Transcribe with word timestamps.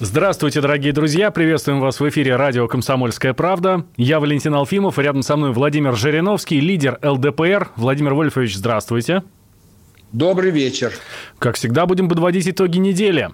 Здравствуйте, 0.00 0.60
дорогие 0.60 0.92
друзья! 0.92 1.30
Приветствуем 1.30 1.78
вас 1.78 2.00
в 2.00 2.08
эфире 2.08 2.34
радио 2.34 2.66
«Комсомольская 2.66 3.32
правда». 3.32 3.86
Я 3.96 4.18
Валентин 4.18 4.52
Алфимов, 4.52 4.98
рядом 4.98 5.22
со 5.22 5.36
мной 5.36 5.52
Владимир 5.52 5.94
Жириновский, 5.94 6.58
лидер 6.58 6.98
ЛДПР. 7.00 7.70
Владимир 7.76 8.14
Вольфович, 8.14 8.56
здравствуйте. 8.56 9.22
Добрый 10.10 10.50
вечер. 10.50 10.92
Как 11.38 11.54
всегда, 11.54 11.86
будем 11.86 12.08
подводить 12.08 12.48
итоги 12.48 12.78
недели. 12.78 13.30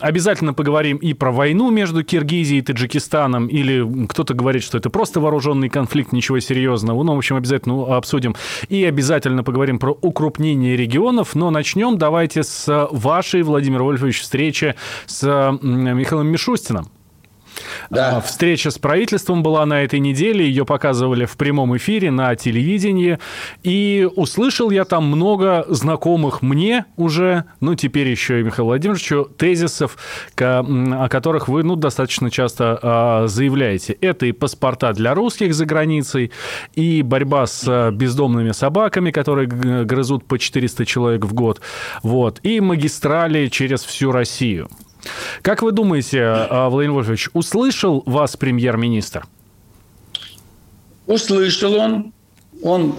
Обязательно 0.00 0.54
поговорим 0.54 0.96
и 0.96 1.14
про 1.14 1.30
войну 1.30 1.70
между 1.70 2.02
Киргизией 2.02 2.58
и 2.58 2.62
Таджикистаном, 2.62 3.46
или 3.46 4.06
кто-то 4.06 4.34
говорит, 4.34 4.62
что 4.62 4.78
это 4.78 4.90
просто 4.90 5.20
вооруженный 5.20 5.68
конфликт, 5.68 6.12
ничего 6.12 6.40
серьезного. 6.40 7.02
Ну, 7.02 7.14
в 7.14 7.18
общем, 7.18 7.36
обязательно 7.36 7.96
обсудим. 7.96 8.34
И 8.68 8.84
обязательно 8.84 9.44
поговорим 9.44 9.78
про 9.78 9.92
укрупнение 9.92 10.76
регионов. 10.76 11.34
Но 11.34 11.50
начнем 11.50 11.96
давайте 11.96 12.42
с 12.42 12.88
вашей, 12.90 13.42
Владимир 13.42 13.82
Вольфович, 13.82 14.20
встречи 14.20 14.74
с 15.06 15.22
Михаилом 15.62 16.28
Мишустиным. 16.28 16.88
Да. 17.90 18.16
А, 18.16 18.20
встреча 18.20 18.70
с 18.70 18.78
правительством 18.78 19.42
была 19.42 19.64
на 19.66 19.82
этой 19.82 20.00
неделе, 20.00 20.46
ее 20.46 20.64
показывали 20.64 21.24
в 21.24 21.36
прямом 21.36 21.76
эфире 21.76 22.10
на 22.10 22.34
телевидении, 22.36 23.18
и 23.62 24.08
услышал 24.16 24.70
я 24.70 24.84
там 24.84 25.06
много 25.06 25.64
знакомых 25.68 26.42
мне 26.42 26.86
уже, 26.96 27.44
ну, 27.60 27.74
теперь 27.74 28.08
еще 28.08 28.40
и 28.40 28.42
Михаилу 28.42 28.70
Владимировичу, 28.70 29.24
тезисов, 29.36 29.96
о 30.38 31.08
которых 31.08 31.48
вы, 31.48 31.62
ну, 31.62 31.76
достаточно 31.76 32.30
часто 32.30 32.78
а, 32.82 33.26
заявляете. 33.26 33.92
Это 34.00 34.26
и 34.26 34.32
паспорта 34.32 34.92
для 34.92 35.14
русских 35.14 35.54
за 35.54 35.66
границей, 35.66 36.32
и 36.74 37.02
борьба 37.02 37.46
с 37.46 37.64
а, 37.66 37.90
бездомными 37.90 38.52
собаками, 38.52 39.10
которые 39.10 39.46
грызут 39.46 40.24
по 40.24 40.38
400 40.38 40.86
человек 40.86 41.24
в 41.24 41.34
год, 41.34 41.60
вот, 42.02 42.40
и 42.42 42.60
магистрали 42.60 43.48
через 43.48 43.84
всю 43.84 44.12
Россию. 44.12 44.68
Как 45.42 45.62
вы 45.62 45.72
думаете, 45.72 46.22
а, 46.22 46.68
Владимир 46.68 46.94
Вольфович, 46.94 47.30
услышал 47.32 48.02
вас 48.06 48.36
премьер-министр? 48.36 49.26
Услышал 51.06 51.74
он. 51.74 52.12
Он 52.62 52.98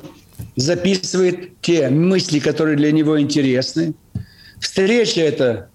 записывает 0.55 1.59
те 1.61 1.89
мысли, 1.89 2.39
которые 2.39 2.77
для 2.77 2.91
него 2.91 3.19
интересны. 3.19 3.93
Встреча 4.59 5.21
эта 5.21 5.69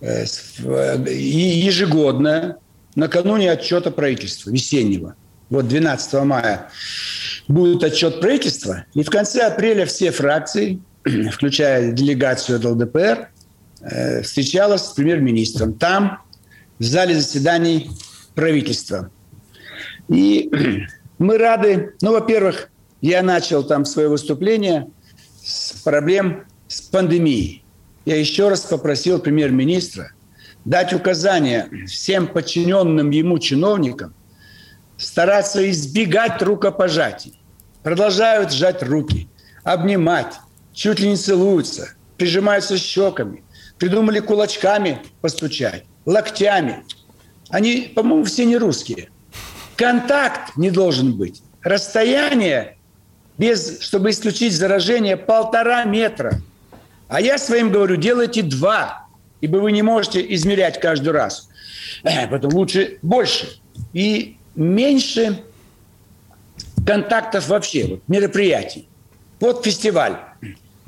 э, 0.00 0.24
ежегодная, 1.08 2.56
накануне 2.94 3.52
отчета 3.52 3.90
правительства, 3.90 4.50
весеннего. 4.50 5.14
Вот 5.48 5.68
12 5.68 6.24
мая 6.24 6.70
будет 7.46 7.84
отчет 7.84 8.20
правительства. 8.20 8.84
И 8.94 9.04
в 9.04 9.10
конце 9.10 9.42
апреля 9.42 9.86
все 9.86 10.10
фракции, 10.10 10.80
включая 11.30 11.92
делегацию 11.92 12.58
ЛДПР, 12.68 13.28
Э, 13.28 13.35
встречалась 14.22 14.82
с 14.82 14.92
премьер-министром. 14.92 15.74
Там, 15.74 16.22
в 16.78 16.84
зале 16.84 17.14
заседаний 17.14 17.90
правительства. 18.34 19.10
И 20.08 20.50
мы 21.18 21.38
рады, 21.38 21.94
ну, 22.00 22.12
во-первых, 22.12 22.70
я 23.00 23.22
начал 23.22 23.64
там 23.64 23.84
свое 23.84 24.08
выступление 24.08 24.88
с 25.42 25.72
проблем 25.82 26.44
с 26.68 26.80
пандемией. 26.80 27.64
Я 28.04 28.18
еще 28.18 28.48
раз 28.48 28.60
попросил 28.62 29.18
премьер-министра 29.18 30.12
дать 30.64 30.92
указания 30.92 31.68
всем 31.86 32.26
подчиненным 32.26 33.10
ему 33.10 33.38
чиновникам 33.38 34.14
стараться 34.96 35.68
избегать 35.70 36.42
рукопожатий. 36.42 37.40
Продолжают 37.82 38.52
сжать 38.52 38.82
руки, 38.82 39.28
обнимать, 39.62 40.34
чуть 40.72 40.98
ли 40.98 41.08
не 41.08 41.16
целуются, 41.16 41.90
прижимаются 42.16 42.78
щеками, 42.78 43.44
Придумали 43.78 44.20
кулачками 44.20 45.02
постучать, 45.20 45.84
локтями. 46.06 46.84
Они, 47.50 47.92
по-моему, 47.94 48.24
все 48.24 48.44
не 48.44 48.56
русские. 48.56 49.10
Контакт 49.76 50.56
не 50.56 50.70
должен 50.70 51.16
быть. 51.16 51.42
Расстояние, 51.62 52.78
без, 53.36 53.80
чтобы 53.80 54.10
исключить 54.10 54.54
заражение, 54.54 55.16
полтора 55.16 55.84
метра. 55.84 56.40
А 57.08 57.20
я 57.20 57.38
своим 57.38 57.70
говорю, 57.70 57.96
делайте 57.96 58.42
два, 58.42 59.06
ибо 59.40 59.58
вы 59.58 59.72
не 59.72 59.82
можете 59.82 60.24
измерять 60.34 60.80
каждый 60.80 61.10
раз. 61.10 61.48
Э, 62.02 62.26
Потом 62.26 62.54
лучше 62.54 62.98
больше. 63.02 63.60
И 63.92 64.36
меньше 64.54 65.42
контактов 66.86 67.48
вообще, 67.48 67.86
вот, 67.86 68.00
мероприятий. 68.08 68.88
Вот 69.38 69.64
фестиваль, 69.64 70.16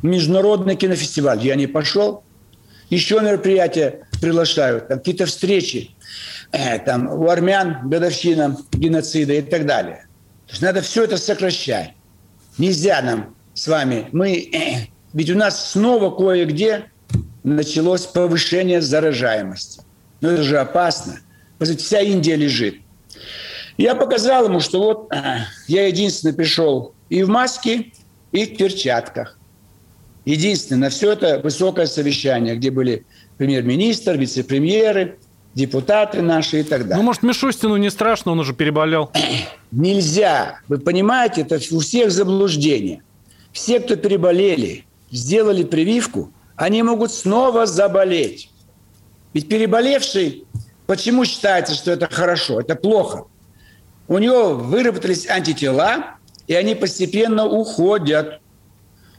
международный 0.03 0.77
кинофестиваль. 0.77 1.45
Я 1.45 1.55
не 1.55 1.67
пошел, 1.67 2.23
еще 2.91 3.21
мероприятия 3.21 4.07
приглашают, 4.21 4.89
там 4.89 4.99
какие-то 4.99 5.27
встречи, 5.27 5.91
э, 6.53 6.79
там 6.79 7.09
у 7.09 7.29
армян 7.29 7.89
годовщина 7.89 8.57
геноцида 8.73 9.35
и 9.35 9.43
так 9.43 9.67
далее. 9.67 10.07
То 10.47 10.53
есть 10.53 10.63
надо 10.63 10.81
все 10.81 11.05
это 11.05 11.19
сокращать. 11.19 11.93
Нельзя 12.57 13.01
нам 13.03 13.37
с 13.55 13.69
вами, 13.69 14.09
мы, 14.13 14.51
э, 14.53 14.87
ведь 15.13 15.31
у 15.31 15.37
нас 15.37 15.73
снова 15.73 16.15
кое-где 16.17 16.91
началось 17.45 18.07
повышение 18.07 18.81
заражаемости. 18.81 19.83
Но 20.21 20.31
это 20.31 20.43
же 20.43 20.59
опасно. 20.59 21.21
Посмотрите, 21.59 21.87
вся 21.87 22.01
Индия 22.01 22.37
лежит. 22.37 22.77
Я 23.77 23.95
показал 23.95 24.47
ему, 24.47 24.61
что 24.61 24.81
вот 24.81 25.13
э, 25.13 25.39
я 25.69 25.87
единственный 25.87 26.35
пришел 26.35 26.95
и 27.09 27.23
в 27.23 27.29
маске, 27.29 27.93
и 28.33 28.45
в 28.45 28.57
перчатках. 28.57 29.38
Единственное, 30.29 30.89
на 30.89 30.91
все 30.91 31.13
это 31.13 31.41
высокое 31.43 31.87
совещание, 31.87 32.55
где 32.55 32.71
были 32.71 33.07
премьер-министр, 33.39 34.19
вице-премьеры, 34.19 35.17
депутаты 35.55 36.21
наши 36.21 36.61
и 36.61 36.63
так 36.65 36.83
далее. 36.83 36.99
Ну, 36.99 37.03
может, 37.03 37.23
Мишустину 37.23 37.79
не 37.79 37.91
страшно, 37.91 38.33
он 38.33 38.41
уже 38.41 38.53
переболел. 38.53 39.11
Нельзя. 39.71 40.61
Вы 40.69 40.81
понимаете, 40.81 41.41
это 41.41 41.59
у 41.75 41.81
всех 41.81 42.11
заблуждение. 42.11 43.03
Все, 43.53 43.81
кто 43.81 43.97
переболели, 43.97 44.85
сделали 45.11 45.65
прививку, 45.65 46.31
они 46.57 46.83
могут 46.83 47.11
снова 47.11 47.65
заболеть. 47.65 48.51
Ведь 49.33 49.49
переболевший, 49.49 50.45
почему 50.87 51.25
считается, 51.25 51.75
что 51.75 51.93
это 51.93 52.07
хорошо? 52.07 52.61
Это 52.61 52.75
плохо. 52.75 53.25
У 54.09 54.19
него 54.19 54.51
выработались 54.53 55.27
антитела, 55.27 56.17
и 56.47 56.53
они 56.53 56.75
постепенно 56.75 57.47
уходят. 57.47 58.43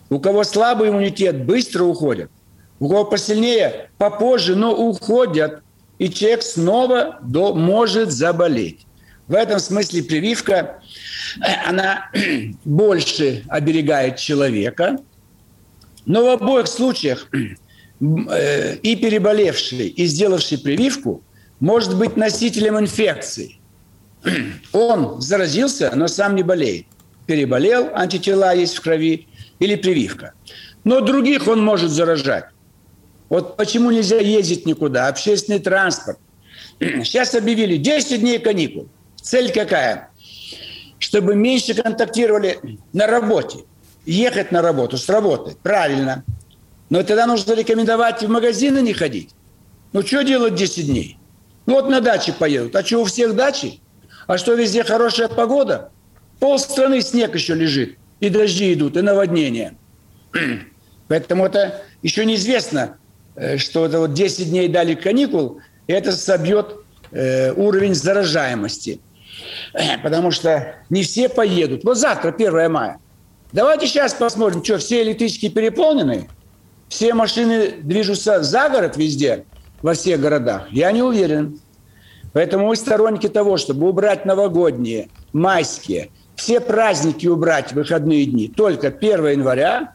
У 0.09 0.19
кого 0.19 0.43
слабый 0.43 0.89
иммунитет, 0.89 1.45
быстро 1.45 1.83
уходят. 1.83 2.31
У 2.79 2.89
кого 2.89 3.05
посильнее, 3.05 3.89
попозже, 3.97 4.55
но 4.55 4.73
уходят. 4.73 5.61
И 5.99 6.09
человек 6.09 6.43
снова 6.43 7.19
до, 7.21 7.53
может 7.53 8.11
заболеть. 8.11 8.85
В 9.27 9.35
этом 9.35 9.59
смысле 9.59 10.01
прививка, 10.01 10.81
она 11.67 12.09
больше 12.65 13.43
оберегает 13.47 14.17
человека. 14.17 14.97
Но 16.05 16.25
в 16.25 16.29
обоих 16.29 16.67
случаях 16.67 17.27
э, 18.01 18.75
и 18.77 18.95
переболевший, 18.95 19.87
и 19.87 20.05
сделавший 20.05 20.57
прививку 20.57 21.21
может 21.59 21.95
быть 21.95 22.17
носителем 22.17 22.79
инфекции. 22.79 23.57
Он 24.71 25.21
заразился, 25.21 25.91
но 25.93 26.07
сам 26.07 26.35
не 26.35 26.41
болеет. 26.41 26.87
Переболел, 27.27 27.91
антитела 27.93 28.55
есть 28.55 28.77
в 28.77 28.81
крови, 28.81 29.27
или 29.59 29.75
прививка. 29.75 30.33
Но 30.83 31.01
других 31.01 31.47
он 31.47 31.63
может 31.63 31.91
заражать. 31.91 32.45
Вот 33.27 33.57
почему 33.57 33.91
нельзя 33.91 34.17
ездить 34.19 34.65
никуда? 34.65 35.07
Общественный 35.07 35.59
транспорт. 35.59 36.17
Сейчас 36.79 37.35
объявили 37.35 37.77
10 37.77 38.21
дней 38.21 38.39
каникул. 38.39 38.87
Цель 39.21 39.51
какая? 39.51 40.09
Чтобы 40.97 41.35
меньше 41.35 41.73
контактировали 41.73 42.59
на 42.93 43.05
работе. 43.05 43.59
Ехать 44.05 44.51
на 44.51 44.61
работу 44.61 44.97
с 44.97 45.07
работы. 45.09 45.55
Правильно. 45.61 46.23
Но 46.89 47.03
тогда 47.03 47.27
нужно 47.27 47.53
рекомендовать 47.53 48.23
в 48.23 48.29
магазины 48.29 48.79
не 48.79 48.93
ходить. 48.93 49.29
Ну, 49.93 50.01
что 50.01 50.23
делать 50.23 50.55
10 50.55 50.87
дней? 50.87 51.17
Ну, 51.65 51.75
вот 51.75 51.89
на 51.89 52.01
даче 52.01 52.33
поедут. 52.33 52.75
А 52.75 52.83
что, 52.83 53.01
у 53.01 53.05
всех 53.05 53.35
дачи? 53.35 53.79
А 54.25 54.37
что, 54.37 54.53
везде 54.53 54.83
хорошая 54.83 55.27
погода? 55.27 55.91
Пол 56.39 56.57
страны 56.57 57.01
снег 57.01 57.35
еще 57.35 57.53
лежит 57.53 57.99
и 58.19 58.29
дожди 58.29 58.73
идут, 58.73 58.97
и 58.97 59.01
наводнения. 59.01 59.75
Поэтому 61.07 61.45
это 61.45 61.81
еще 62.01 62.25
неизвестно, 62.25 62.97
э, 63.35 63.57
что 63.57 63.85
это 63.85 63.99
вот 63.99 64.13
10 64.13 64.49
дней 64.49 64.67
дали 64.67 64.93
каникул, 64.93 65.59
это 65.87 66.11
собьет 66.11 66.75
э, 67.11 67.51
уровень 67.53 67.95
заражаемости. 67.95 68.99
Потому 70.03 70.31
что 70.31 70.75
не 70.89 71.03
все 71.03 71.29
поедут. 71.29 71.83
Вот 71.83 71.97
завтра, 71.97 72.31
1 72.31 72.71
мая. 72.71 72.99
Давайте 73.51 73.87
сейчас 73.87 74.13
посмотрим, 74.13 74.63
что 74.63 74.77
все 74.77 75.01
электрички 75.01 75.49
переполнены, 75.49 76.29
все 76.87 77.15
машины 77.15 77.71
движутся 77.81 78.43
за 78.43 78.69
город 78.69 78.95
везде, 78.95 79.45
во 79.81 79.93
всех 79.93 80.19
городах. 80.19 80.67
Я 80.71 80.91
не 80.91 81.01
уверен. 81.01 81.59
Поэтому 82.33 82.67
мы 82.67 82.75
сторонники 82.75 83.27
того, 83.27 83.57
чтобы 83.57 83.89
убрать 83.89 84.25
новогодние, 84.25 85.09
майские, 85.33 86.11
все 86.39 86.61
праздники 86.61 87.27
убрать 87.27 87.73
выходные 87.73 88.25
дни. 88.25 88.47
Только 88.47 88.87
1 88.87 89.27
января, 89.27 89.93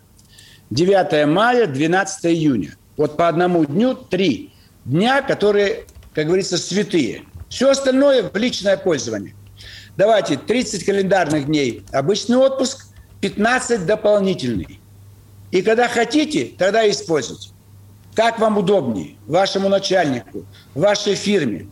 9 0.69 1.27
мая, 1.27 1.67
12 1.67 2.27
июня. 2.27 2.77
Вот 2.99 3.17
по 3.17 3.29
одному 3.29 3.65
дню 3.65 3.95
три 3.95 4.53
дня, 4.85 5.23
которые, 5.23 5.85
как 6.15 6.27
говорится, 6.27 6.59
святые. 6.59 7.23
Все 7.49 7.71
остальное 7.71 8.29
в 8.29 8.37
личное 8.37 8.77
пользование. 8.77 9.35
Давайте 9.97 10.37
30 10.37 10.85
календарных 10.85 11.47
дней 11.47 11.83
обычный 11.93 12.37
отпуск, 12.37 12.89
15 13.23 13.87
дополнительный. 13.87 14.81
И 15.51 15.63
когда 15.63 15.89
хотите, 15.89 16.51
тогда 16.59 16.89
используйте. 16.91 17.51
Как 18.15 18.39
вам 18.39 18.59
удобнее, 18.59 19.17
вашему 19.27 19.71
начальнику, 19.71 20.45
вашей 20.75 21.15
фирме. 21.15 21.69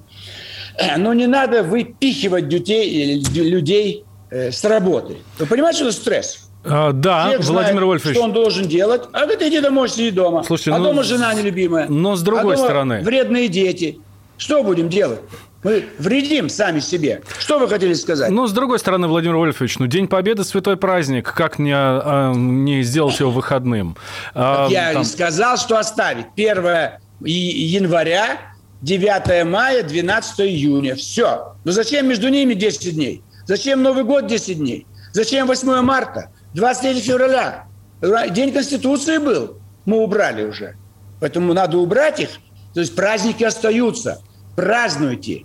Но 0.97 1.13
не 1.13 1.27
надо 1.27 1.63
выпихивать 1.63 2.49
детей, 2.49 3.23
людей 3.35 4.05
э, 4.05 4.12
с 4.33 4.65
работы. 4.65 5.19
Вы 5.39 5.47
понимаете, 5.47 5.79
что 5.79 5.89
это 5.89 5.97
стресс? 5.97 6.49
А, 6.65 6.93
да, 6.93 7.25
Человек 7.25 7.45
Владимир 7.45 7.71
знает, 7.73 7.87
Вольфович. 7.87 8.17
Что 8.17 8.25
он 8.25 8.33
должен 8.33 8.69
делать? 8.69 9.03
А 9.13 9.21
говорит, 9.21 9.43
иди 9.43 9.61
домой, 9.61 9.89
сиди 9.89 10.11
дома. 10.11 10.45
Слушайте, 10.45 10.73
а 10.73 10.79
ну, 10.79 10.85
дома 10.85 11.03
жена 11.03 11.35
нелюбимая. 11.35 11.89
Но 11.89 12.15
с 12.15 12.23
другой 12.23 12.55
а 12.55 12.57
дома 12.57 12.69
стороны. 12.69 13.01
Вредные 13.03 13.49
дети. 13.49 13.99
Что 14.39 14.63
будем 14.63 14.89
делать? 14.89 15.21
Мы 15.65 15.85
вредим 15.99 16.49
сами 16.49 16.81
себе. 16.81 17.23
Что 17.39 17.61
вы 17.61 17.69
хотели 17.69 17.95
сказать? 17.95 18.31
Ну, 18.31 18.47
с 18.49 18.53
другой 18.53 18.81
стороны, 18.81 19.07
Владимир 19.07 19.37
Вольфович, 19.37 19.79
ну, 19.79 19.87
День 19.87 20.09
Победы– 20.09 20.43
святой 20.45 20.77
праздник. 20.77 21.33
Как 21.33 21.59
не, 21.61 21.73
а, 21.75 22.33
не 22.35 22.83
сделать 22.83 23.19
его 23.21 23.31
выходным? 23.31 23.97
А, 24.35 24.67
я 24.69 24.93
там... 24.93 25.05
сказал, 25.05 25.57
что 25.59 25.79
оставить. 25.79 26.27
1 26.35 26.99
января, 27.25 28.41
9 28.83 29.47
мая, 29.47 29.85
12 29.85 30.41
июня. 30.41 30.97
Все. 30.97 31.55
Но 31.65 31.71
зачем 31.71 32.09
между 32.09 32.29
ними 32.29 32.55
10 32.55 32.95
дней? 32.95 33.23
Зачем 33.47 33.83
Новый 33.83 34.05
год 34.05 34.27
10 34.27 34.59
дней? 34.59 34.87
Зачем 35.13 35.47
8 35.47 35.81
марта? 35.81 36.31
23 36.55 37.01
февраля. 37.01 37.67
День 38.31 38.53
Конституции 38.53 39.19
был. 39.19 39.59
Мы 39.85 40.03
убрали 40.03 40.45
уже. 40.45 40.77
Поэтому 41.21 41.53
надо 41.53 41.79
убрать 41.79 42.21
их. 42.21 42.31
То 42.75 42.81
есть 42.81 42.95
праздники 42.95 43.45
остаются. 43.45 44.23
Празднуйте. 44.57 45.45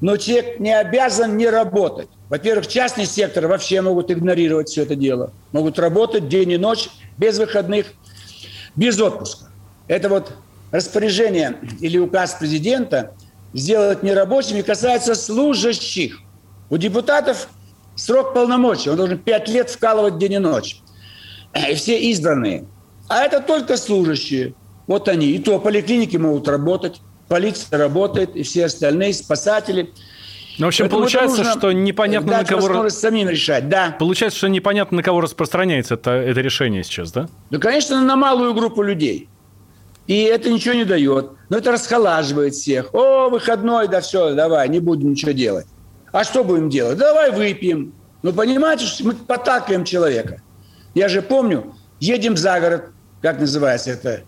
Но 0.00 0.16
человек 0.16 0.58
не 0.60 0.76
обязан 0.76 1.36
не 1.36 1.48
работать. 1.48 2.08
Во-первых, 2.28 2.66
частный 2.66 3.06
сектор 3.06 3.46
вообще 3.46 3.82
могут 3.82 4.10
игнорировать 4.10 4.68
все 4.68 4.82
это 4.82 4.96
дело. 4.96 5.32
Могут 5.52 5.78
работать 5.78 6.28
день 6.28 6.52
и 6.52 6.58
ночь, 6.58 6.88
без 7.18 7.38
выходных, 7.38 7.86
без 8.74 9.00
отпуска. 9.00 9.46
Это 9.86 10.08
вот 10.08 10.32
распоряжение 10.70 11.58
или 11.80 11.98
указ 11.98 12.34
президента 12.34 13.14
сделать 13.52 14.02
нерабочими 14.02 14.62
касается 14.62 15.14
служащих. 15.14 16.18
У 16.70 16.76
депутатов 16.76 17.48
срок 17.94 18.34
полномочий. 18.34 18.90
Он 18.90 18.96
должен 18.96 19.18
пять 19.18 19.48
лет 19.48 19.70
вкалывать 19.70 20.18
день 20.18 20.34
и 20.34 20.38
ночь. 20.38 20.80
И 21.54 21.74
все 21.74 22.00
избранные. 22.10 22.66
А 23.08 23.22
это 23.22 23.40
только 23.40 23.76
служащие. 23.76 24.54
Вот 24.86 25.08
они. 25.08 25.26
И 25.28 25.38
то 25.38 25.58
поликлиники 25.58 26.16
могут 26.16 26.48
работать, 26.48 27.00
полиция 27.28 27.78
работает, 27.78 28.36
и 28.36 28.42
все 28.42 28.66
остальные, 28.66 29.14
спасатели. 29.14 29.92
Ну, 30.58 30.66
в 30.66 30.68
общем, 30.68 30.84
Поэтому 30.84 31.00
получается, 31.00 31.44
что 31.44 31.72
непонятно 31.72 32.38
на 32.38 32.44
кого... 32.44 32.90
самим 32.90 33.28
решать, 33.28 33.68
да. 33.68 33.96
Получается, 33.98 34.38
что 34.38 34.48
непонятно 34.48 34.98
на 34.98 35.02
кого 35.02 35.20
распространяется 35.20 35.94
это, 35.94 36.10
это 36.10 36.40
решение 36.40 36.84
сейчас, 36.84 37.10
да? 37.10 37.28
Ну, 37.50 37.58
конечно, 37.58 38.00
на 38.02 38.16
малую 38.16 38.52
группу 38.52 38.82
людей. 38.82 39.28
И 40.06 40.22
это 40.22 40.50
ничего 40.50 40.74
не 40.74 40.84
дает. 40.84 41.30
Но 41.48 41.58
это 41.58 41.72
расхолаживает 41.72 42.54
всех. 42.54 42.92
О, 42.94 43.30
выходной, 43.30 43.88
да 43.88 44.00
все, 44.00 44.34
давай, 44.34 44.68
не 44.68 44.80
будем 44.80 45.12
ничего 45.12 45.30
делать. 45.32 45.66
А 46.12 46.24
что 46.24 46.44
будем 46.44 46.68
делать? 46.68 46.98
Давай 46.98 47.32
выпьем. 47.32 47.94
Ну, 48.22 48.32
понимаете, 48.32 48.84
что 48.84 49.04
мы 49.04 49.14
потакаем 49.14 49.84
человека. 49.84 50.42
Я 50.94 51.08
же 51.08 51.22
помню, 51.22 51.74
едем 52.00 52.36
за 52.36 52.60
город, 52.60 52.84
как 53.22 53.40
называется 53.40 53.90
это, 53.90 54.22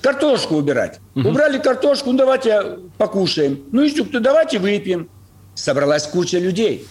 картошку 0.00 0.54
убирать. 0.54 1.00
Угу. 1.16 1.28
Убрали 1.28 1.58
картошку, 1.58 2.12
ну 2.12 2.18
давайте 2.18 2.78
покушаем. 2.96 3.64
Ну 3.72 3.82
и 3.82 3.90
что, 3.90 4.20
давайте 4.20 4.58
выпьем. 4.60 5.10
Собралась 5.54 6.06
куча 6.06 6.38
людей. 6.38 6.86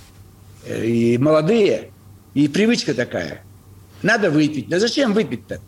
Э, 0.65 0.85
и 0.85 1.17
молодые. 1.17 1.91
И 2.33 2.49
привычка 2.49 2.93
такая. 2.93 3.41
Надо 4.03 4.29
выпить. 4.29 4.67
Да 4.67 4.79
зачем 4.79 5.13
выпить-то? 5.13 5.61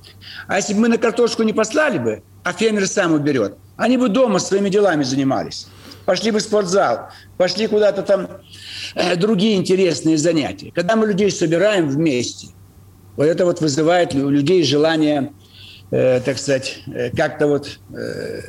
А 0.47 0.57
если 0.57 0.73
бы 0.73 0.81
мы 0.81 0.87
на 0.89 0.97
картошку 0.97 1.43
не 1.43 1.53
послали 1.53 1.97
бы, 1.97 2.23
а 2.43 2.53
фермер 2.53 2.87
сам 2.87 3.13
уберет, 3.13 3.55
они 3.77 3.97
бы 3.97 4.09
дома 4.09 4.39
своими 4.39 4.69
делами 4.69 5.03
занимались 5.03 5.67
пошли 6.05 6.31
бы 6.31 6.39
в 6.39 6.41
спортзал, 6.41 7.09
пошли 7.37 7.67
куда-то 7.67 8.03
там 8.03 8.27
э, 8.95 9.15
другие 9.15 9.55
интересные 9.55 10.17
занятия. 10.17 10.71
Когда 10.73 10.95
мы 10.95 11.07
людей 11.07 11.31
собираем 11.31 11.89
вместе, 11.89 12.47
вот 13.15 13.25
это 13.25 13.45
вот 13.45 13.61
вызывает 13.61 14.13
у 14.15 14.29
людей 14.29 14.63
желание, 14.63 15.33
э, 15.91 16.21
так 16.21 16.37
сказать, 16.37 16.79
э, 16.87 17.11
как-то 17.11 17.47
вот 17.47 17.79
э, 17.93 18.41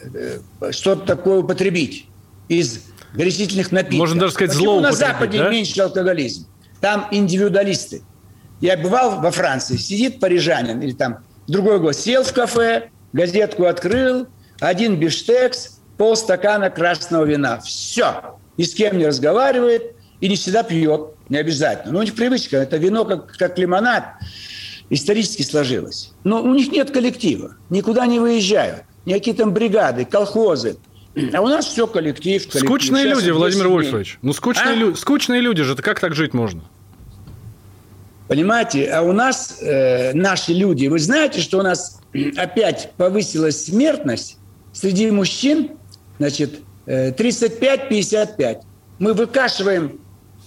э, 0.61 0.73
что-то 0.73 1.07
такое 1.07 1.41
употребить 1.41 2.07
из 2.49 2.81
горячительных 3.15 3.73
напитков. 3.73 3.99
Можно 3.99 4.21
даже 4.21 4.33
сказать, 4.33 4.55
Почему 4.55 4.81
на 4.81 4.93
Западе 4.93 5.39
да? 5.39 5.51
меньше 5.51 5.81
алкоголизм? 5.81 6.47
Там 6.81 7.09
индивидуалисты. 7.11 8.03
Я 8.61 8.77
бывал 8.77 9.21
во 9.21 9.31
Франции, 9.31 9.77
сидит 9.77 10.21
парижанин 10.21 10.81
или 10.81 10.93
там 10.93 11.19
другой 11.49 11.81
гость, 11.81 12.01
сел 12.01 12.23
в 12.23 12.33
кафе, 12.33 12.91
газетку 13.13 13.65
открыл, 13.65 14.29
один 14.61 14.97
биштекс, 14.97 15.81
полстакана 16.03 16.69
красного 16.69 17.25
вина. 17.25 17.61
Все. 17.61 18.37
Ни 18.57 18.65
с 18.65 18.75
кем 18.75 18.99
не 18.99 19.07
разговаривает 19.07 19.95
и 20.21 20.29
не 20.29 20.35
всегда 20.35 20.65
пьет. 20.65 21.11
Не 21.29 21.37
обязательно. 21.37 21.93
Но 21.93 22.01
у 22.01 22.03
них 22.03 22.17
привычка. 22.17 22.57
Это 22.57 22.77
вино 22.77 23.05
как, 23.05 23.37
как 23.37 23.57
лимонад. 23.57 24.07
Исторически 24.91 25.43
сложилось. 25.43 26.11
Но 26.25 26.43
у 26.43 26.53
них 26.55 26.73
нет 26.73 26.91
коллектива. 26.91 27.55
Никуда 27.71 28.05
не 28.07 28.19
выезжают. 28.19 28.83
Никакие 29.05 29.37
там 29.37 29.53
бригады, 29.55 30.05
колхозы. 30.05 30.77
А 31.33 31.41
у 31.41 31.47
нас 31.47 31.67
все 31.67 31.87
коллектив. 31.87 32.43
коллектив. 32.49 32.69
Скучные 32.69 33.05
Сейчас 33.05 33.19
люди, 33.21 33.31
Владимир 33.31 33.69
Вольфович. 33.69 34.19
Ну, 34.23 34.33
скучные, 34.33 34.73
а? 34.73 34.75
лю- 34.75 34.97
скучные 34.97 35.41
люди 35.41 35.63
же. 35.63 35.77
Как 35.77 36.01
так 36.01 36.17
жить 36.17 36.35
можно? 36.35 36.65
Понимаете, 38.27 38.91
а 38.91 39.03
у 39.03 39.13
нас 39.13 39.59
э, 39.63 40.15
наши 40.15 40.53
люди, 40.53 40.89
вы 40.89 40.99
знаете, 40.99 41.41
что 41.41 41.61
у 41.61 41.63
нас 41.63 42.01
опять 42.37 42.91
повысилась 42.97 43.67
смертность 43.67 44.39
среди 44.73 45.09
мужчин 45.13 45.71
значит, 46.23 46.61
35-55. 46.87 48.39
Э, 48.39 48.61
Мы 48.99 49.13
выкашиваем 49.15 50.01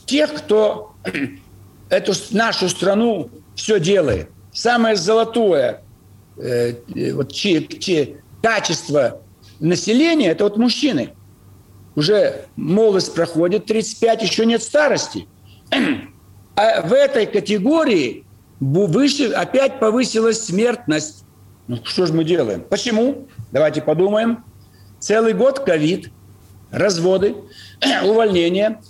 тех, 0.05 0.33
кто 0.33 0.93
эту 1.89 2.13
нашу 2.31 2.69
страну 2.69 3.29
все 3.55 3.79
делает. 3.79 4.29
Самое 4.53 4.95
золотое 4.95 5.81
э, 6.37 6.75
вот, 7.13 7.33
чи, 7.33 7.67
чи, 7.79 8.17
качество 8.41 9.21
населения– 9.59 10.29
это 10.31 10.45
вот 10.45 10.57
мужчины. 10.57 11.13
Уже 11.95 12.45
молодость 12.55 13.13
проходит, 13.13 13.65
35, 13.65 14.23
еще 14.23 14.45
нет 14.45 14.63
старости. 14.63 15.27
А 16.57 16.83
в 16.83 16.93
этой 16.93 17.25
категории 17.25 18.23
выше, 18.61 19.29
опять 19.33 19.77
повысилась 19.77 20.41
смертность. 20.41 21.25
Ну, 21.67 21.83
что 21.83 22.05
же 22.05 22.13
мы 22.13 22.23
делаем? 22.23 22.61
Почему? 22.61 23.27
Давайте 23.51 23.81
подумаем. 23.81 24.45
Целый 24.99 25.33
год 25.33 25.59
ковид, 25.59 26.11
разводы, 26.71 27.35
увольнения. 28.03 28.81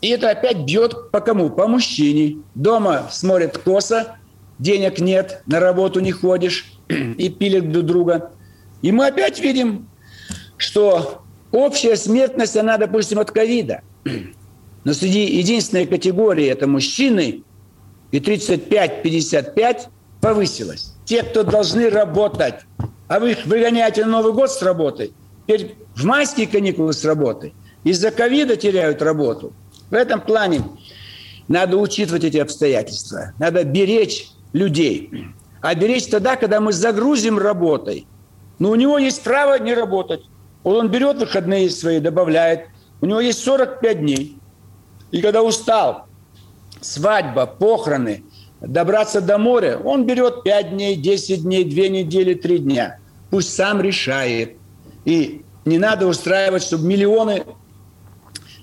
И 0.00 0.08
это 0.08 0.30
опять 0.30 0.58
бьет 0.58 1.10
по 1.10 1.20
кому? 1.20 1.50
По 1.50 1.66
мужчине. 1.66 2.42
Дома 2.54 3.08
смотрят 3.10 3.58
косо, 3.58 4.16
денег 4.58 4.98
нет, 4.98 5.42
на 5.46 5.60
работу 5.60 6.00
не 6.00 6.12
ходишь 6.12 6.72
и 6.88 7.28
пилят 7.30 7.70
друг 7.72 7.86
друга. 7.86 8.30
И 8.82 8.92
мы 8.92 9.06
опять 9.06 9.40
видим, 9.40 9.88
что 10.56 11.22
общая 11.50 11.96
смертность, 11.96 12.56
она, 12.56 12.78
допустим, 12.78 13.18
от 13.18 13.30
ковида. 13.30 13.82
Но 14.84 14.92
среди 14.94 15.36
единственной 15.36 15.86
категории 15.86 16.46
это 16.46 16.66
мужчины 16.66 17.42
и 18.10 18.18
35-55 18.18 19.86
повысилась. 20.20 20.94
Те, 21.04 21.22
кто 21.22 21.42
должны 21.42 21.88
работать, 21.88 22.54
а 23.08 23.20
вы 23.20 23.32
их 23.32 23.46
выгоняете 23.46 24.04
на 24.04 24.12
Новый 24.12 24.32
год 24.32 24.50
с 24.50 24.62
работы, 24.62 25.12
теперь 25.46 25.76
в 25.94 26.04
майские 26.04 26.46
каникулы 26.46 26.92
с 26.92 27.04
работы, 27.04 27.52
из-за 27.84 28.10
ковида 28.10 28.56
теряют 28.56 29.02
работу. 29.02 29.52
В 29.90 29.94
этом 29.94 30.20
плане 30.20 30.62
надо 31.48 31.76
учитывать 31.76 32.24
эти 32.24 32.38
обстоятельства. 32.38 33.32
Надо 33.38 33.64
беречь 33.64 34.28
людей. 34.52 35.10
А 35.60 35.74
беречь 35.74 36.06
тогда, 36.06 36.36
когда 36.36 36.60
мы 36.60 36.72
загрузим 36.72 37.38
работой. 37.38 38.06
Но 38.58 38.70
у 38.70 38.74
него 38.74 38.98
есть 38.98 39.22
право 39.22 39.58
не 39.58 39.74
работать. 39.74 40.22
Он 40.64 40.88
берет 40.88 41.18
выходные 41.18 41.68
свои, 41.70 42.00
добавляет. 42.00 42.68
У 43.00 43.06
него 43.06 43.20
есть 43.20 43.42
45 43.44 44.00
дней. 44.00 44.38
И 45.10 45.20
когда 45.20 45.42
устал, 45.42 46.06
свадьба, 46.80 47.46
похороны, 47.46 48.24
добраться 48.66 49.20
до 49.20 49.38
моря, 49.38 49.78
он 49.78 50.06
берет 50.06 50.42
5 50.44 50.70
дней, 50.70 50.96
10 50.96 51.42
дней, 51.42 51.64
2 51.64 51.88
недели, 51.88 52.34
3 52.34 52.58
дня. 52.58 52.98
Пусть 53.30 53.54
сам 53.54 53.80
решает. 53.80 54.56
И 55.04 55.42
не 55.64 55.78
надо 55.78 56.06
устраивать, 56.06 56.62
чтобы 56.62 56.86
миллионы 56.86 57.44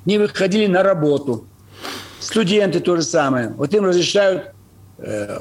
не 0.06 0.18
выходили 0.18 0.68
на 0.68 0.84
работу. 0.84 1.46
Студенты 2.20 2.80
то 2.80 2.96
же 2.96 3.02
самое. 3.02 3.50
Вот 3.50 3.74
им 3.74 3.86
разрешают 3.86 4.52
э, 4.98 5.40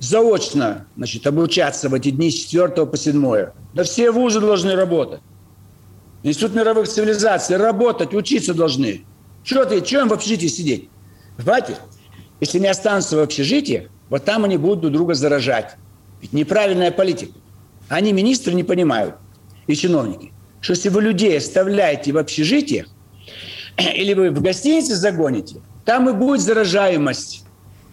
заочно 0.00 0.86
значит, 0.96 1.26
обучаться 1.26 1.88
в 1.88 1.94
эти 1.94 2.10
дни 2.10 2.30
с 2.30 2.34
4 2.34 2.86
по 2.86 2.96
7. 2.96 3.46
Да 3.74 3.84
все 3.84 4.10
вузы 4.10 4.40
должны 4.40 4.74
работать. 4.74 5.20
Институт 6.22 6.54
мировых 6.54 6.88
цивилизаций, 6.88 7.56
работать, 7.56 8.14
учиться 8.14 8.52
должны. 8.52 9.04
Что 9.44 9.64
ты, 9.64 9.84
что 9.84 10.00
им 10.00 10.08
в 10.08 10.12
общежитии 10.12 10.48
сидеть? 10.48 10.88
Понимаете? 11.36 11.76
Если 12.40 12.58
не 12.58 12.66
останутся 12.66 13.16
в 13.16 13.20
общежитии, 13.20 13.88
вот 14.08 14.24
там 14.24 14.44
они 14.44 14.56
будут 14.56 14.80
друг 14.80 14.92
друга 14.92 15.14
заражать. 15.14 15.76
Ведь 16.20 16.32
неправильная 16.32 16.90
политика. 16.90 17.32
Они 17.88 18.12
министры 18.12 18.54
не 18.54 18.64
понимают, 18.64 19.14
и 19.66 19.74
чиновники, 19.74 20.32
что 20.60 20.72
если 20.72 20.88
вы 20.88 21.02
людей 21.02 21.38
оставляете 21.38 22.12
в 22.12 22.18
общежитиях, 22.18 22.86
или 23.78 24.12
вы 24.14 24.30
в 24.30 24.42
гостинице 24.42 24.96
загоните, 24.96 25.56
там 25.84 26.08
и 26.08 26.12
будет 26.12 26.40
заражаемость. 26.40 27.44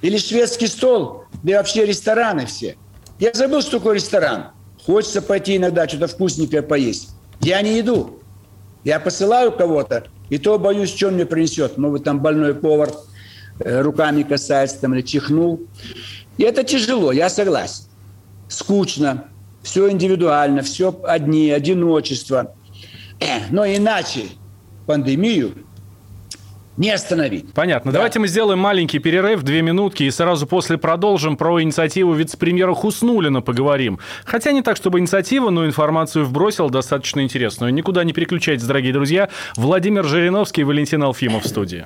Или 0.01 0.17
шведский 0.17 0.67
стол, 0.67 1.23
да 1.43 1.51
и 1.51 1.55
вообще 1.55 1.85
рестораны 1.85 2.45
все. 2.45 2.75
Я 3.19 3.31
забыл, 3.33 3.61
что 3.61 3.77
такое 3.77 3.95
ресторан. 3.95 4.47
Хочется 4.85 5.21
пойти 5.21 5.55
иногда 5.55 5.87
что-то 5.87 6.07
вкусненькое 6.07 6.61
поесть. 6.61 7.11
Я 7.39 7.61
не 7.61 7.79
иду. 7.79 8.19
Я 8.83 8.99
посылаю 8.99 9.53
кого-то, 9.53 10.07
и 10.29 10.37
то 10.37 10.59
боюсь, 10.59 10.93
что 10.93 11.09
мне 11.09 11.25
принесет. 11.25 11.77
Может, 11.77 12.03
там 12.03 12.19
больной 12.19 12.53
повар 12.53 12.91
руками 13.59 14.23
касается 14.23 14.81
там, 14.81 14.93
или 14.93 15.01
чихнул. 15.01 15.61
И 16.37 16.43
это 16.43 16.63
тяжело, 16.63 17.11
я 17.11 17.29
согласен. 17.29 17.85
Скучно, 18.47 19.25
все 19.61 19.89
индивидуально, 19.89 20.61
все 20.61 20.97
одни, 21.03 21.49
одиночество. 21.51 22.55
Э, 23.19 23.47
но 23.49 23.65
иначе 23.65 24.25
пандемию 24.85 25.53
не 26.75 26.89
остановить. 26.89 27.53
Понятно. 27.53 27.91
Да. 27.91 27.99
Давайте 27.99 28.19
мы 28.19 28.27
сделаем 28.27 28.59
маленький 28.59 28.99
перерыв, 28.99 29.43
две 29.43 29.61
минутки, 29.61 30.03
и 30.03 30.11
сразу 30.11 30.47
после 30.47 30.77
продолжим 30.77 31.37
про 31.37 31.61
инициативу 31.61 32.13
вице-премьера 32.13 32.73
Хуснулина 32.73 33.41
поговорим. 33.41 33.99
Хотя 34.25 34.51
не 34.51 34.61
так, 34.61 34.75
чтобы 34.75 34.99
инициатива, 34.99 35.49
но 35.49 35.65
информацию 35.65 36.25
вбросил 36.25 36.69
достаточно 36.69 37.21
интересную. 37.21 37.73
Никуда 37.73 38.03
не 38.03 38.13
переключайтесь, 38.13 38.65
дорогие 38.65 38.93
друзья. 38.93 39.29
Владимир 39.55 40.03
Жириновский 40.03 40.61
и 40.61 40.63
Валентин 40.63 41.03
Алфимов 41.03 41.43
в 41.43 41.47
студии. 41.47 41.85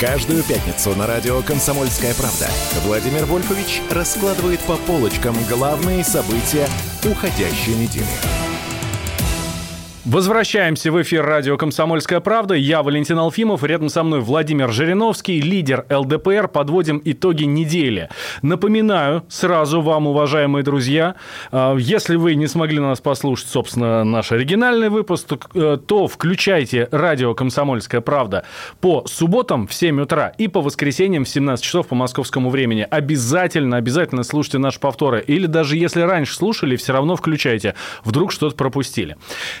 Каждую 0.00 0.42
пятницу 0.42 0.94
на 0.94 1.06
радио 1.06 1.40
«Комсомольская 1.40 2.12
правда» 2.12 2.50
Владимир 2.84 3.24
Вольфович 3.24 3.80
раскладывает 3.90 4.60
по 4.60 4.76
полочкам 4.76 5.34
главные 5.48 6.04
события 6.04 6.68
уходящей 7.02 7.74
недели. 7.74 8.45
Возвращаемся 10.06 10.92
в 10.92 11.02
эфир 11.02 11.26
радио 11.26 11.56
«Комсомольская 11.56 12.20
правда». 12.20 12.54
Я 12.54 12.84
Валентин 12.84 13.18
Алфимов, 13.18 13.64
рядом 13.64 13.88
со 13.88 14.04
мной 14.04 14.20
Владимир 14.20 14.70
Жириновский, 14.70 15.40
лидер 15.40 15.84
ЛДПР. 15.90 16.46
Подводим 16.46 17.02
итоги 17.04 17.42
недели. 17.42 18.08
Напоминаю 18.40 19.24
сразу 19.28 19.80
вам, 19.80 20.06
уважаемые 20.06 20.62
друзья, 20.62 21.16
а, 21.50 21.74
если 21.74 22.14
вы 22.14 22.36
не 22.36 22.46
смогли 22.46 22.78
нас 22.78 23.00
послушать, 23.00 23.48
собственно, 23.48 24.04
наш 24.04 24.30
оригинальный 24.30 24.90
выпуск, 24.90 25.48
э, 25.54 25.76
то 25.84 26.06
включайте 26.06 26.88
радио 26.92 27.34
«Комсомольская 27.34 28.00
правда» 28.00 28.44
по 28.80 29.04
субботам 29.08 29.66
в 29.66 29.74
7 29.74 30.00
утра 30.00 30.28
и 30.38 30.46
по 30.46 30.60
воскресеньям 30.60 31.24
в 31.24 31.28
17 31.28 31.64
часов 31.64 31.88
по 31.88 31.96
московскому 31.96 32.50
времени. 32.50 32.86
Обязательно, 32.88 33.76
обязательно 33.76 34.22
слушайте 34.22 34.58
наши 34.58 34.78
повторы. 34.78 35.20
Или 35.26 35.46
даже 35.46 35.76
если 35.76 36.02
раньше 36.02 36.36
слушали, 36.36 36.76
все 36.76 36.92
равно 36.92 37.16
включайте. 37.16 37.74
Вдруг 38.04 38.30
что-то 38.30 38.54
пропустили. 38.54 39.16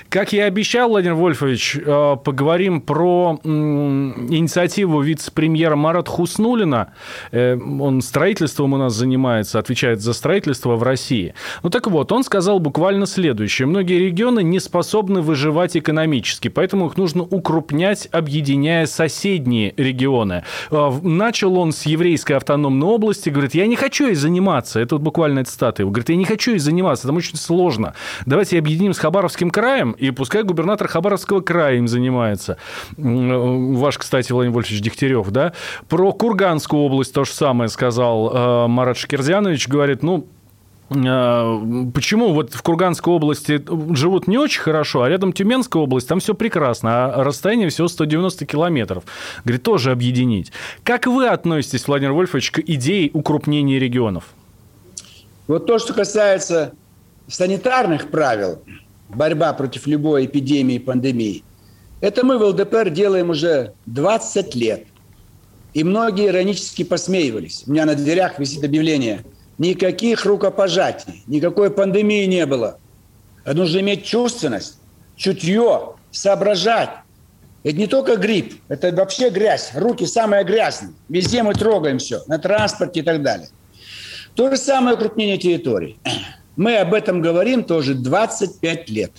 Как 0.08 0.35
я 0.36 0.44
обещал, 0.44 0.90
Владимир 0.90 1.14
Вольфович, 1.14 1.76
э, 1.76 2.16
поговорим 2.22 2.80
про 2.82 3.40
инициативу 3.42 5.00
вице-премьера 5.00 5.76
Марат 5.76 6.08
Хуснулина. 6.08 6.92
Э, 7.32 7.56
он 7.56 8.02
строительством 8.02 8.74
у 8.74 8.76
нас 8.76 8.94
занимается, 8.94 9.58
отвечает 9.58 10.00
за 10.00 10.12
строительство 10.12 10.76
в 10.76 10.82
России. 10.82 11.34
Ну 11.62 11.70
так 11.70 11.86
вот, 11.86 12.12
он 12.12 12.22
сказал 12.22 12.60
буквально 12.60 13.06
следующее. 13.06 13.66
Многие 13.66 13.98
регионы 13.98 14.42
не 14.42 14.60
способны 14.60 15.22
выживать 15.22 15.76
экономически, 15.76 16.48
поэтому 16.48 16.86
их 16.86 16.96
нужно 16.96 17.22
укрупнять, 17.22 18.08
объединяя 18.12 18.86
соседние 18.86 19.72
регионы. 19.76 20.44
Э, 20.70 20.92
начал 21.02 21.58
он 21.58 21.72
с 21.72 21.86
еврейской 21.86 22.34
автономной 22.34 22.86
области, 22.86 23.30
говорит, 23.30 23.54
я 23.54 23.66
не 23.66 23.76
хочу 23.76 24.06
ей 24.06 24.14
заниматься. 24.14 24.80
Это 24.80 24.96
вот 24.96 25.02
буквально 25.02 25.44
цитата 25.44 25.82
его. 25.82 25.90
Говорит, 25.90 26.10
я 26.10 26.16
не 26.16 26.26
хочу 26.26 26.52
ей 26.52 26.58
заниматься, 26.58 27.06
там 27.06 27.16
очень 27.16 27.36
сложно. 27.36 27.94
Давайте 28.26 28.58
объединим 28.58 28.92
с 28.92 28.98
Хабаровским 28.98 29.50
краем 29.50 29.92
и 29.92 30.10
пускай 30.26 30.42
губернатор 30.42 30.88
Хабаровского 30.88 31.40
края 31.40 31.76
им 31.76 31.86
занимается. 31.86 32.56
Ваш, 32.96 33.96
кстати, 33.96 34.32
Владимир 34.32 34.56
Вольфович 34.56 34.80
Дегтярев, 34.80 35.30
да? 35.30 35.52
Про 35.88 36.12
Курганскую 36.12 36.82
область 36.82 37.14
то 37.14 37.24
же 37.24 37.30
самое 37.30 37.68
сказал 37.68 38.32
э, 38.34 38.66
Марат 38.66 38.96
Шкерзянович. 38.96 39.68
Говорит, 39.68 40.02
ну, 40.02 40.26
э, 40.90 41.90
Почему 41.94 42.32
вот 42.32 42.54
в 42.54 42.60
Курганской 42.62 43.12
области 43.12 43.64
живут 43.94 44.26
не 44.26 44.36
очень 44.36 44.62
хорошо, 44.62 45.02
а 45.02 45.08
рядом 45.08 45.32
Тюменская 45.32 45.80
область, 45.80 46.08
там 46.08 46.18
все 46.18 46.34
прекрасно, 46.34 47.06
а 47.06 47.22
расстояние 47.22 47.68
всего 47.68 47.86
190 47.86 48.44
километров. 48.44 49.04
Говорит, 49.44 49.62
тоже 49.62 49.92
объединить. 49.92 50.50
Как 50.82 51.06
вы 51.06 51.28
относитесь, 51.28 51.86
Владимир 51.86 52.14
Вольфович, 52.14 52.50
к 52.50 52.58
идее 52.58 53.12
укрупнения 53.12 53.78
регионов? 53.78 54.24
Вот 55.46 55.66
то, 55.66 55.78
что 55.78 55.94
касается 55.94 56.72
санитарных 57.28 58.10
правил, 58.10 58.60
борьба 59.08 59.52
против 59.52 59.86
любой 59.86 60.26
эпидемии, 60.26 60.78
пандемии. 60.78 61.44
Это 62.00 62.24
мы 62.24 62.38
в 62.38 62.42
ЛДПР 62.42 62.90
делаем 62.90 63.30
уже 63.30 63.72
20 63.86 64.54
лет. 64.54 64.86
И 65.74 65.84
многие 65.84 66.28
иронически 66.28 66.84
посмеивались. 66.84 67.64
У 67.66 67.72
меня 67.72 67.84
на 67.84 67.94
дверях 67.94 68.38
висит 68.38 68.64
объявление. 68.64 69.24
Никаких 69.58 70.24
рукопожатий, 70.26 71.22
никакой 71.26 71.70
пандемии 71.70 72.26
не 72.26 72.44
было. 72.46 72.78
Нужно 73.46 73.80
иметь 73.80 74.04
чувственность, 74.04 74.78
чутье, 75.16 75.94
соображать. 76.10 76.90
Это 77.62 77.76
не 77.76 77.86
только 77.86 78.16
грипп, 78.16 78.60
это 78.68 78.92
вообще 78.92 79.30
грязь. 79.30 79.72
Руки 79.74 80.06
самые 80.06 80.44
грязные. 80.44 80.92
Везде 81.08 81.42
мы 81.42 81.54
трогаем 81.54 81.98
все, 81.98 82.22
на 82.26 82.38
транспорте 82.38 83.00
и 83.00 83.02
так 83.02 83.22
далее. 83.22 83.48
То 84.34 84.50
же 84.50 84.56
самое 84.56 84.96
укрупнение 84.96 85.38
территорий. 85.38 85.98
Мы 86.56 86.78
об 86.78 86.94
этом 86.94 87.20
говорим 87.20 87.64
тоже 87.64 87.94
25 87.94 88.90
лет. 88.90 89.12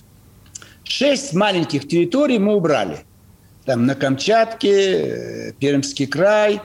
Шесть 0.84 1.34
маленьких 1.34 1.88
территорий 1.88 2.40
мы 2.40 2.56
убрали. 2.56 3.00
Там 3.66 3.86
на 3.86 3.96
Камчатке, 3.96 4.72
э, 4.72 5.54
Пермский 5.60 6.08
край, 6.08 6.62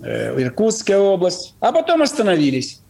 э, 0.00 0.40
Иркутская 0.40 0.98
область. 0.98 1.54
А 1.60 1.72
потом 1.72 2.00
остановились. 2.02 2.80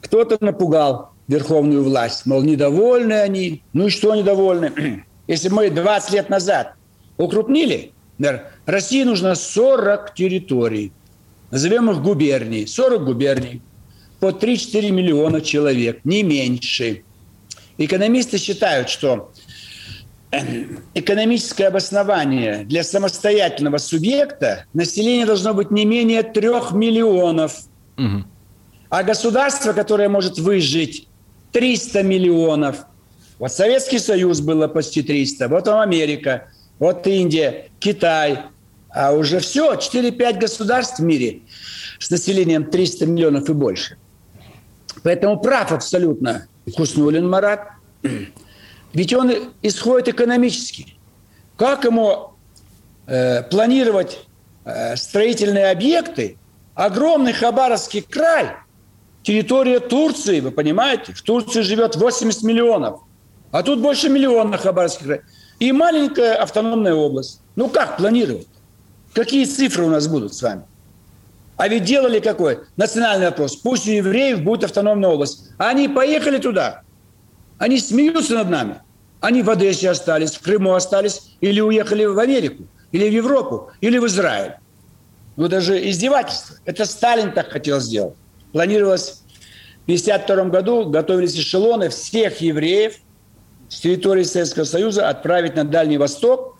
Кто-то 0.00 0.38
напугал 0.40 1.10
верховную 1.28 1.84
власть. 1.84 2.26
Мол, 2.26 2.42
недовольны 2.42 3.12
они. 3.12 3.62
Ну 3.72 3.86
и 3.86 3.90
что 3.90 4.14
недовольны? 4.14 5.04
Если 5.28 5.50
мы 5.50 5.70
20 5.70 6.12
лет 6.12 6.28
назад 6.30 6.74
укрупнили. 7.18 7.92
Например, 8.18 8.48
России 8.66 9.04
нужно 9.04 9.34
40 9.34 10.14
территорий. 10.14 10.92
Назовем 11.50 11.90
их 11.90 12.02
губернии. 12.02 12.64
40 12.64 13.04
губерний. 13.04 13.62
По 14.20 14.30
3-4 14.30 14.90
миллиона 14.90 15.40
человек, 15.40 16.00
не 16.04 16.22
меньше. 16.22 17.02
Экономисты 17.78 18.38
считают, 18.38 18.90
что 18.90 19.32
экономическое 20.94 21.66
обоснование 21.68 22.64
для 22.64 22.84
самостоятельного 22.84 23.78
субъекта 23.78 24.66
население 24.74 25.26
должно 25.26 25.54
быть 25.54 25.70
не 25.70 25.84
менее 25.84 26.22
трех 26.22 26.72
миллионов. 26.72 27.62
Мгм. 27.96 28.26
А 28.90 29.02
государство, 29.02 29.72
которое 29.72 30.08
может 30.08 30.38
выжить 30.38 31.08
300 31.52 32.02
миллионов. 32.02 32.84
Вот 33.38 33.52
Советский 33.52 33.98
Союз 33.98 34.40
было 34.40 34.68
почти 34.68 35.02
300, 35.02 35.48
вот 35.48 35.66
вам 35.66 35.80
Америка, 35.80 36.48
вот 36.78 37.06
Индия, 37.06 37.68
Китай. 37.78 38.40
А 38.92 39.12
уже 39.12 39.38
все, 39.38 39.74
4-5 39.74 40.38
государств 40.38 40.98
в 40.98 41.02
мире 41.02 41.40
с 41.98 42.10
населением 42.10 42.64
300 42.64 43.06
миллионов 43.06 43.48
и 43.48 43.52
больше. 43.52 43.96
Поэтому 45.02 45.40
прав 45.40 45.72
абсолютно 45.72 46.46
Хуснулин 46.76 47.28
Марат. 47.28 47.68
Ведь 48.92 49.12
он 49.12 49.32
исходит 49.62 50.08
экономически. 50.08 50.94
Как 51.56 51.84
ему 51.84 52.32
э, 53.06 53.42
планировать 53.44 54.26
э, 54.64 54.96
строительные 54.96 55.70
объекты? 55.70 56.36
Огромный 56.74 57.32
Хабаровский 57.32 58.00
край, 58.02 58.52
территория 59.22 59.80
Турции, 59.80 60.40
вы 60.40 60.50
понимаете? 60.50 61.12
В 61.12 61.22
Турции 61.22 61.60
живет 61.60 61.96
80 61.96 62.42
миллионов, 62.42 63.00
а 63.50 63.62
тут 63.62 63.80
больше 63.80 64.08
миллиона 64.08 64.56
Хабаровский 64.56 65.04
край. 65.04 65.20
И 65.58 65.72
маленькая 65.72 66.34
автономная 66.36 66.94
область. 66.94 67.42
Ну 67.54 67.68
как 67.68 67.98
планировать? 67.98 68.46
Какие 69.12 69.44
цифры 69.44 69.84
у 69.84 69.90
нас 69.90 70.08
будут 70.08 70.32
с 70.34 70.40
вами? 70.40 70.62
А 71.60 71.68
ведь 71.68 71.84
делали 71.84 72.20
какой? 72.20 72.60
Национальный 72.78 73.26
вопрос. 73.26 73.54
Пусть 73.54 73.86
у 73.86 73.90
евреев 73.90 74.40
будет 74.40 74.64
автономная 74.64 75.10
область. 75.10 75.50
А 75.58 75.68
они 75.68 75.88
поехали 75.88 76.38
туда. 76.38 76.80
Они 77.58 77.78
смеются 77.78 78.32
над 78.32 78.48
нами. 78.48 78.80
Они 79.20 79.42
в 79.42 79.50
Одессе 79.50 79.90
остались, 79.90 80.30
в 80.30 80.40
Крыму 80.40 80.72
остались, 80.72 81.20
или 81.42 81.60
уехали 81.60 82.06
в 82.06 82.18
Америку, 82.18 82.62
или 82.92 83.06
в 83.10 83.12
Европу, 83.12 83.70
или 83.82 83.98
в 83.98 84.06
Израиль. 84.06 84.54
Ну, 85.36 85.48
даже 85.48 85.86
издевательство. 85.90 86.56
Это 86.64 86.86
Сталин 86.86 87.30
так 87.32 87.50
хотел 87.50 87.78
сделать. 87.78 88.14
Планировалось 88.52 89.20
в 89.80 89.82
1952 89.82 90.44
году, 90.44 90.86
готовились 90.88 91.38
эшелоны 91.38 91.90
всех 91.90 92.40
евреев 92.40 92.94
с 93.68 93.80
территории 93.80 94.22
Советского 94.22 94.64
Союза 94.64 95.10
отправить 95.10 95.56
на 95.56 95.64
Дальний 95.64 95.98
Восток. 95.98 96.56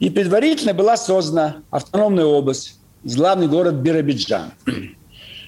И 0.00 0.10
предварительно 0.10 0.74
была 0.74 0.96
создана 0.96 1.62
автономная 1.70 2.24
область, 2.24 2.80
главный 3.04 3.48
город 3.48 3.74
Биробиджан. 3.76 4.52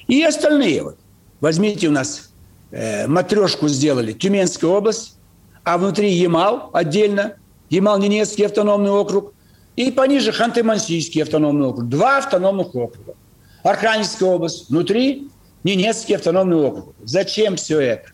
И 0.07 0.23
остальные. 0.23 0.83
Вот. 0.83 0.99
Возьмите 1.41 1.89
у 1.89 1.91
нас 1.91 2.31
э, 2.71 3.07
матрешку 3.07 3.69
сделали, 3.69 4.13
Тюменская 4.13 4.71
область, 4.71 5.17
а 5.65 5.79
внутри 5.79 6.13
Ямал 6.13 6.71
отдельно, 6.73 7.35
Ямал-Ненецкий 7.71 8.47
автономный 8.47 8.91
округ, 8.91 9.35
и 9.75 9.91
пониже 9.91 10.31
Ханты-Мансийский 10.31 11.23
автономный 11.23 11.67
округ. 11.67 11.89
Два 11.89 12.19
автономных 12.19 12.75
округа. 12.75 13.15
Архангельская 13.63 14.29
область, 14.29 14.71
внутри 14.71 15.29
Ненецкий 15.65 16.15
автономный 16.15 16.57
округ. 16.57 16.95
Зачем 17.05 17.57
все 17.57 17.81
это? 17.81 18.11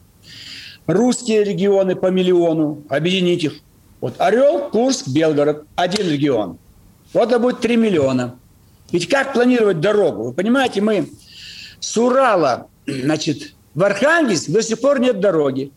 Русские 0.87 1.45
регионы 1.45 1.95
по 1.95 2.07
миллиону, 2.07 2.83
объединить 2.89 3.45
их. 3.45 3.61
Вот 4.01 4.15
Орел, 4.19 4.71
Курск, 4.71 5.07
Белгород, 5.09 5.65
один 5.77 6.09
регион. 6.09 6.59
Вот 7.13 7.29
это 7.29 7.39
будет 7.39 7.61
3 7.61 7.77
миллиона. 7.77 8.37
Ведь 8.93 9.09
как 9.09 9.33
планировать 9.33 9.81
дорогу? 9.81 10.25
Вы 10.25 10.33
понимаете, 10.35 10.81
мы 10.81 11.09
с 11.81 11.97
Урала, 11.97 12.69
значит, 12.87 13.55
в 13.75 13.83
Архангельск 13.83 14.51
до 14.51 14.63
сих 14.63 14.81
пор 14.81 15.01
нет 15.01 15.19
дороги. 15.19 15.73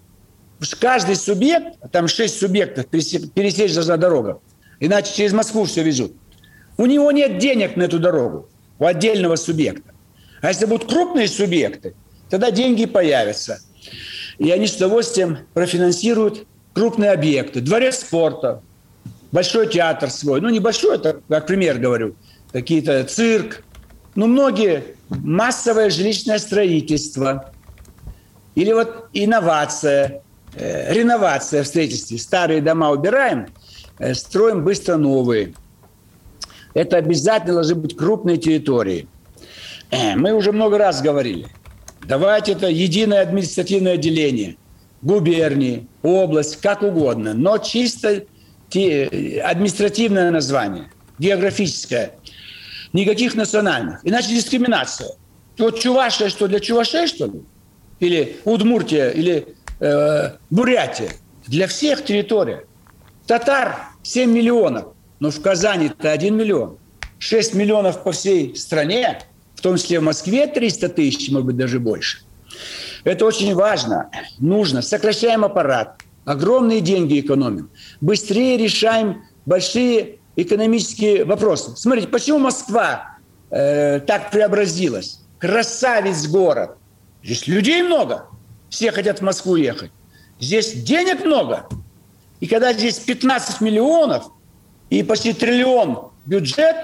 Каждый 0.79 1.15
субъект, 1.15 1.77
там 1.91 2.07
6 2.07 2.39
субъектов, 2.39 2.85
пересе- 2.87 3.27
пересечь 3.27 3.73
должна 3.73 3.97
дорога, 3.97 4.39
иначе 4.79 5.13
через 5.13 5.33
Москву 5.33 5.65
все 5.65 5.83
везут. 5.83 6.13
У 6.77 6.85
него 6.85 7.11
нет 7.11 7.37
денег 7.39 7.75
на 7.75 7.83
эту 7.83 7.99
дорогу, 7.99 8.49
у 8.79 8.85
отдельного 8.85 9.35
субъекта. 9.37 9.93
А 10.41 10.49
если 10.49 10.65
будут 10.65 10.89
крупные 10.89 11.27
субъекты, 11.27 11.95
тогда 12.29 12.51
деньги 12.51 12.85
появятся. 12.85 13.59
И 14.37 14.51
они 14.51 14.67
с 14.67 14.75
удовольствием 14.75 15.39
профинансируют 15.53 16.45
крупные 16.73 17.11
объекты. 17.11 17.61
Дворец 17.61 17.99
спорта, 17.99 18.61
большой 19.31 19.67
театр 19.67 20.09
свой. 20.09 20.41
Ну, 20.41 20.49
небольшой, 20.49 20.95
это 20.97 21.21
как 21.29 21.47
пример 21.47 21.77
говорю. 21.77 22.15
Какие-то 22.59 23.03
цирк. 23.03 23.65
Ну, 24.15 24.27
многие. 24.27 24.95
Массовое 25.09 25.89
жилищное 25.89 26.39
строительство. 26.39 27.51
Или 28.55 28.71
вот 28.71 29.09
инновация, 29.11 30.21
э, 30.55 30.93
реновация 30.93 31.63
в 31.63 31.67
строительстве. 31.67 32.17
Старые 32.17 32.61
дома 32.61 32.91
убираем, 32.91 33.47
э, 33.99 34.13
строим 34.13 34.63
быстро 34.63 34.95
новые. 34.95 35.53
Это 36.73 36.95
обязательно 36.95 37.55
должны 37.55 37.75
быть 37.75 37.97
крупные 37.97 38.37
территории. 38.37 39.09
Э, 39.91 40.15
Мы 40.15 40.31
уже 40.33 40.53
много 40.53 40.77
раз 40.77 41.01
говорили. 41.01 41.47
Давайте 42.07 42.53
это 42.53 42.67
единое 42.69 43.21
административное 43.21 43.95
отделение. 43.95 44.55
Губернии, 45.01 45.87
область, 46.03 46.61
как 46.61 46.83
угодно. 46.83 47.33
Но 47.33 47.57
чисто 47.57 48.23
те- 48.69 49.41
административное 49.43 50.31
название, 50.31 50.85
географическое. 51.19 52.13
Никаких 52.95 53.35
национальных. 53.35 53.99
Иначе 54.03 54.29
дискриминация. 54.29 55.09
Вот 55.57 55.81
Чувашия, 55.81 56.29
что 56.29 56.47
для 56.47 56.61
Чувашей, 56.61 57.07
что 57.07 57.25
ли? 57.25 57.41
Или 57.99 58.37
Удмуртия, 58.45 59.09
или 59.09 59.53
э, 59.81 60.31
Бурятия. 60.49 61.11
Для 61.45 61.67
всех 61.67 62.05
территорий. 62.05 62.59
Татар 63.27 63.75
7 64.03 64.31
миллионов, 64.31 64.93
но 65.19 65.29
в 65.29 65.41
Казани-то 65.41 66.09
1 66.09 66.37
миллион. 66.37 66.77
6 67.19 67.53
миллионов 67.55 68.01
по 68.01 68.13
всей 68.13 68.55
стране, 68.55 69.19
в 69.55 69.61
том 69.61 69.75
числе 69.75 69.99
в 69.99 70.03
Москве 70.03 70.47
300 70.47 70.87
тысяч, 70.87 71.29
может 71.29 71.47
быть, 71.47 71.57
даже 71.57 71.81
больше. 71.81 72.19
Это 73.03 73.25
очень 73.25 73.53
важно, 73.55 74.09
нужно. 74.39 74.81
Сокращаем 74.81 75.43
аппарат, 75.43 75.99
огромные 76.23 76.79
деньги 76.79 77.19
экономим, 77.19 77.69
быстрее 77.99 78.55
решаем 78.55 79.23
большие 79.45 80.19
экономические 80.35 81.25
вопросы. 81.25 81.75
Смотрите, 81.75 82.07
почему 82.07 82.39
Москва 82.39 83.17
э, 83.49 83.99
так 84.01 84.31
преобразилась? 84.31 85.21
Красавец 85.39 86.27
город. 86.27 86.77
Здесь 87.23 87.47
людей 87.47 87.81
много, 87.81 88.27
все 88.69 88.91
хотят 88.91 89.19
в 89.19 89.21
Москву 89.21 89.55
ехать. 89.55 89.91
Здесь 90.39 90.73
денег 90.73 91.23
много. 91.25 91.67
И 92.39 92.47
когда 92.47 92.73
здесь 92.73 92.99
15 92.99 93.61
миллионов 93.61 94.29
и 94.89 95.01
почти 95.03 95.33
триллион 95.33 96.11
бюджет, 96.25 96.75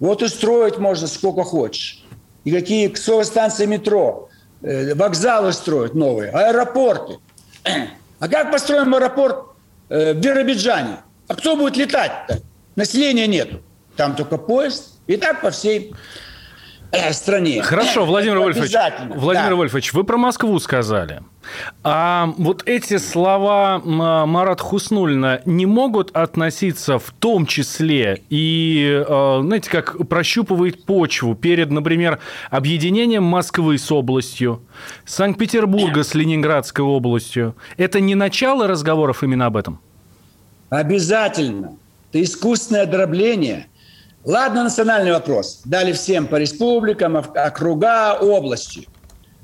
вот 0.00 0.22
и 0.22 0.28
строить 0.28 0.78
можно 0.78 1.06
сколько 1.06 1.44
хочешь. 1.44 2.04
И 2.44 2.50
какие 2.50 2.88
ксовые 2.88 3.24
станции 3.24 3.66
метро, 3.66 4.28
э, 4.62 4.94
вокзалы 4.94 5.52
строят 5.52 5.94
новые, 5.94 6.30
аэропорты. 6.30 7.18
А 8.20 8.28
как 8.28 8.50
построим 8.50 8.94
аэропорт 8.94 9.48
э, 9.90 10.14
в 10.14 10.16
Биробиджане? 10.16 10.98
А 11.28 11.34
кто 11.34 11.56
будет 11.56 11.76
летать-то? 11.76 12.38
Населения 12.76 13.26
нету. 13.26 13.60
Там 13.96 14.16
только 14.16 14.38
поезд. 14.38 14.92
И 15.06 15.16
так 15.16 15.42
по 15.42 15.50
всей 15.50 15.92
э, 16.90 17.12
стране. 17.12 17.62
Хорошо, 17.62 18.04
Владимир 18.06 18.36
Это 18.36 18.44
Вольфович, 18.44 18.72
Владимир 19.16 19.50
да. 19.50 19.56
Вольфович, 19.56 19.92
вы 19.92 20.04
про 20.04 20.16
Москву 20.16 20.58
сказали. 20.58 21.22
А 21.82 22.32
вот 22.38 22.62
эти 22.66 22.96
слова 22.96 23.82
м, 23.84 23.96
Марат 24.30 24.62
Хуснулина 24.62 25.42
не 25.44 25.66
могут 25.66 26.10
относиться 26.16 26.98
в 26.98 27.10
том 27.18 27.44
числе 27.44 28.22
и, 28.30 29.04
э, 29.06 29.40
знаете, 29.42 29.70
как 29.70 30.08
прощупывает 30.08 30.86
почву 30.86 31.34
перед, 31.34 31.70
например, 31.70 32.18
объединением 32.50 33.24
Москвы 33.24 33.76
с 33.76 33.92
областью, 33.92 34.62
Санкт-Петербурга 35.04 36.02
с 36.02 36.14
Ленинградской 36.14 36.82
областью. 36.84 37.54
Это 37.76 38.00
не 38.00 38.14
начало 38.14 38.66
разговоров 38.66 39.22
именно 39.22 39.44
об 39.44 39.58
этом? 39.58 39.80
Обязательно. 40.70 41.76
Это 42.14 42.22
искусственное 42.22 42.86
дробление. 42.86 43.66
Ладно, 44.24 44.62
национальный 44.62 45.10
вопрос. 45.10 45.62
Дали 45.64 45.90
всем 45.90 46.28
по 46.28 46.36
республикам, 46.36 47.16
ок- 47.16 47.36
округа, 47.36 48.16
области. 48.20 48.86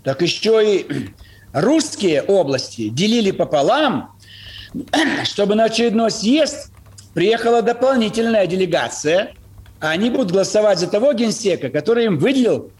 Так 0.04 0.22
еще 0.22 0.62
и 0.64 1.08
русские 1.52 2.22
области 2.22 2.88
делили 2.88 3.32
пополам, 3.32 4.16
чтобы 5.24 5.56
на 5.56 5.64
очередной 5.64 6.12
съезд 6.12 6.70
приехала 7.12 7.60
дополнительная 7.60 8.46
делегация. 8.46 9.34
а 9.80 9.90
Они 9.90 10.08
будут 10.08 10.30
голосовать 10.30 10.78
за 10.78 10.86
того 10.86 11.12
генсека, 11.12 11.70
который 11.70 12.04
им 12.04 12.18
выделил 12.20 12.70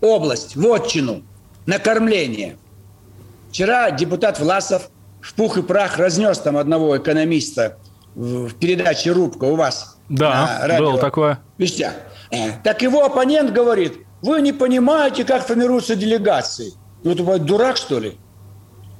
область, 0.00 0.54
вотчину, 0.54 1.24
на 1.66 1.80
кормление. 1.80 2.56
Вчера 3.50 3.90
депутат 3.90 4.38
Власов 4.38 4.90
в 5.20 5.34
пух 5.34 5.58
и 5.58 5.62
прах 5.62 5.98
разнес 5.98 6.38
там 6.38 6.56
одного 6.56 6.96
экономиста 6.96 7.78
в 8.14 8.54
передаче 8.54 9.12
«Рубка» 9.12 9.44
у 9.44 9.54
вас 9.56 9.98
Да, 10.08 10.58
на 10.62 10.68
радио 10.68 10.90
было 10.90 10.98
такое. 11.00 11.38
вестях. 11.58 11.92
Э, 12.30 12.52
Так 12.64 12.82
его 12.82 13.04
оппонент 13.04 13.52
говорит, 13.52 13.94
вы 14.22 14.40
не 14.40 14.52
понимаете, 14.52 15.24
как 15.24 15.46
формируются 15.46 15.94
делегации. 15.96 16.72
Ну, 17.04 17.14
бывает 17.14 17.44
дурак, 17.44 17.76
что 17.76 17.98
ли? 17.98 18.18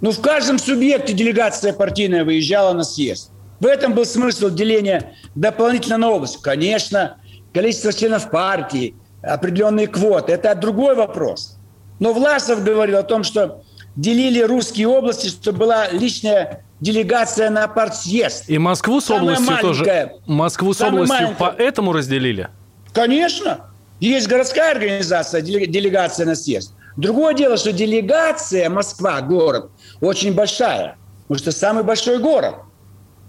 Ну, 0.01 0.13
в 0.13 0.21
каждом 0.21 0.59
субъекте 0.59 1.13
делегация 1.13 1.73
партийная 1.73 2.25
выезжала 2.25 2.73
на 2.73 2.85
съезд. 2.85 3.31
В 3.61 3.67
этом 3.67 3.93
был 3.95 4.07
смысл 4.07 4.49
деления 4.49 5.13
дополнительно 5.35 5.99
на 5.99 6.11
область. 6.11 6.41
Конечно, 6.41 7.19
количество 7.53 7.93
членов 7.93 8.31
партии, 8.31 8.95
определенные 9.23 9.87
квоты– 9.87 10.33
это 10.35 10.55
другой 10.55 10.95
вопрос. 10.95 11.59
Но 11.99 12.15
Власов 12.15 12.65
говорил 12.65 12.97
о 12.97 13.03
том, 13.03 13.23
что 13.23 13.63
делили 13.97 14.41
русские 14.41 14.89
области, 14.89 15.27
чтобы 15.29 15.59
была 15.59 15.91
личная 15.91 16.65
делегация 16.81 17.51
на 17.51 17.69
партсъезд. 17.69 18.45
И 18.49 18.59
Москву 18.59 19.01
с 19.01 19.07
Самая 19.07 19.23
областью 19.37 19.59
тоже. 19.61 19.85
маленькая. 19.85 20.13
Москву 20.27 20.73
с 20.73 20.81
областью 20.81 21.09
маленькая. 21.09 21.37
поэтому 21.39 21.93
разделили. 21.93 22.49
Конечно. 22.93 23.67
Есть 24.01 24.29
городская 24.29 24.73
организация, 24.73 25.43
деле- 25.43 25.67
делегация 25.67 26.25
на 26.27 26.35
съезд. 26.35 26.73
Другое 26.97 27.35
дело, 27.35 27.57
что 27.57 27.73
делегация 27.73 28.69
Москва, 28.71 29.21
город, 29.21 29.71
очень 30.01 30.33
большая. 30.35 30.97
Потому 31.29 31.39
что 31.39 31.53
самый 31.53 31.85
большой 31.85 32.19
город. 32.19 32.57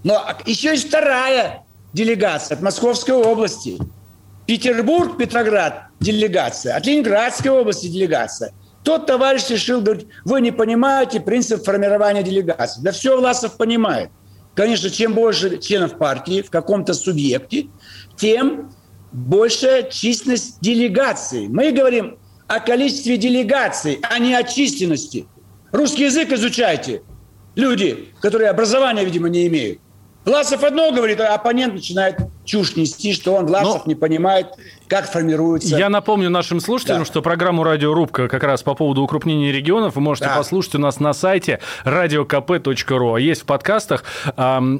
Но 0.04 0.26
еще 0.46 0.70
есть 0.70 0.88
вторая 0.88 1.64
делегация 1.94 2.56
от 2.56 2.62
Московской 2.64 3.14
области. 3.16 3.78
Петербург, 4.48 5.18
Петроград 5.18 5.84
делегация. 6.00 6.76
От 6.76 6.86
Ленинградской 6.86 7.52
области 7.52 7.88
делегация. 7.88 8.54
Тот 8.84 9.06
товарищ 9.06 9.50
решил, 9.50 9.82
говорит, 9.82 10.08
вы 10.26 10.42
не 10.42 10.52
понимаете 10.52 11.20
принцип 11.20 11.64
формирования 11.64 12.24
делегации. 12.24 12.82
Да 12.82 12.92
все 12.92 13.18
Власов 13.20 13.58
понимает. 13.58 14.10
Конечно, 14.56 14.90
чем 14.90 15.14
больше 15.14 15.60
членов 15.60 15.98
партии 15.98 16.42
в 16.42 16.50
каком-то 16.50 16.94
субъекте, 16.94 17.68
тем 18.18 18.72
большая 19.12 19.84
численность 19.84 20.60
делегаций. 20.62 21.48
Мы 21.48 21.72
говорим 21.72 22.18
о 22.48 22.60
количестве 22.60 23.18
делегаций, 23.18 24.00
а 24.04 24.20
не 24.20 24.34
о 24.34 24.44
численности. 24.44 25.26
Русский 25.72 26.06
язык 26.06 26.32
изучайте. 26.34 27.04
Люди, 27.56 28.10
которые 28.20 28.50
образования, 28.50 29.06
видимо, 29.06 29.30
не 29.30 29.48
имеют. 29.48 29.80
Власов 30.26 30.64
одно 30.64 30.92
говорит, 30.92 31.20
а 31.20 31.34
оппонент 31.34 31.74
начинает 31.74 32.18
чушь 32.52 32.76
нести, 32.76 33.14
что 33.14 33.36
он, 33.36 33.46
Власов, 33.46 33.84
Ну, 33.86 33.92
не 33.92 33.96
понимает, 33.96 34.48
как 34.90 35.10
формируется. 35.10 35.78
Я 35.78 35.88
напомню 35.88 36.30
нашим 36.30 36.60
слушателям, 36.60 37.00
Да. 37.00 37.06
что 37.06 37.22
программу 37.22 37.64
«Радиорубка» 37.64 38.28
как 38.28 38.44
раз 38.44 38.62
по 38.62 38.76
поводу 38.76 39.02
укрупнения 39.04 39.54
регионов 39.54 39.96
вы 39.96 40.02
можете 40.02 40.28
Да. 40.28 40.36
послушать 40.36 40.76
у 40.76 40.80
нас 40.80 41.00
на 41.00 41.14
сайте 41.14 41.60
radiokp.ru. 41.86 43.16
А 43.16 43.20
Есть 43.22 43.44
в 43.44 43.46
подкастах. 43.46 44.04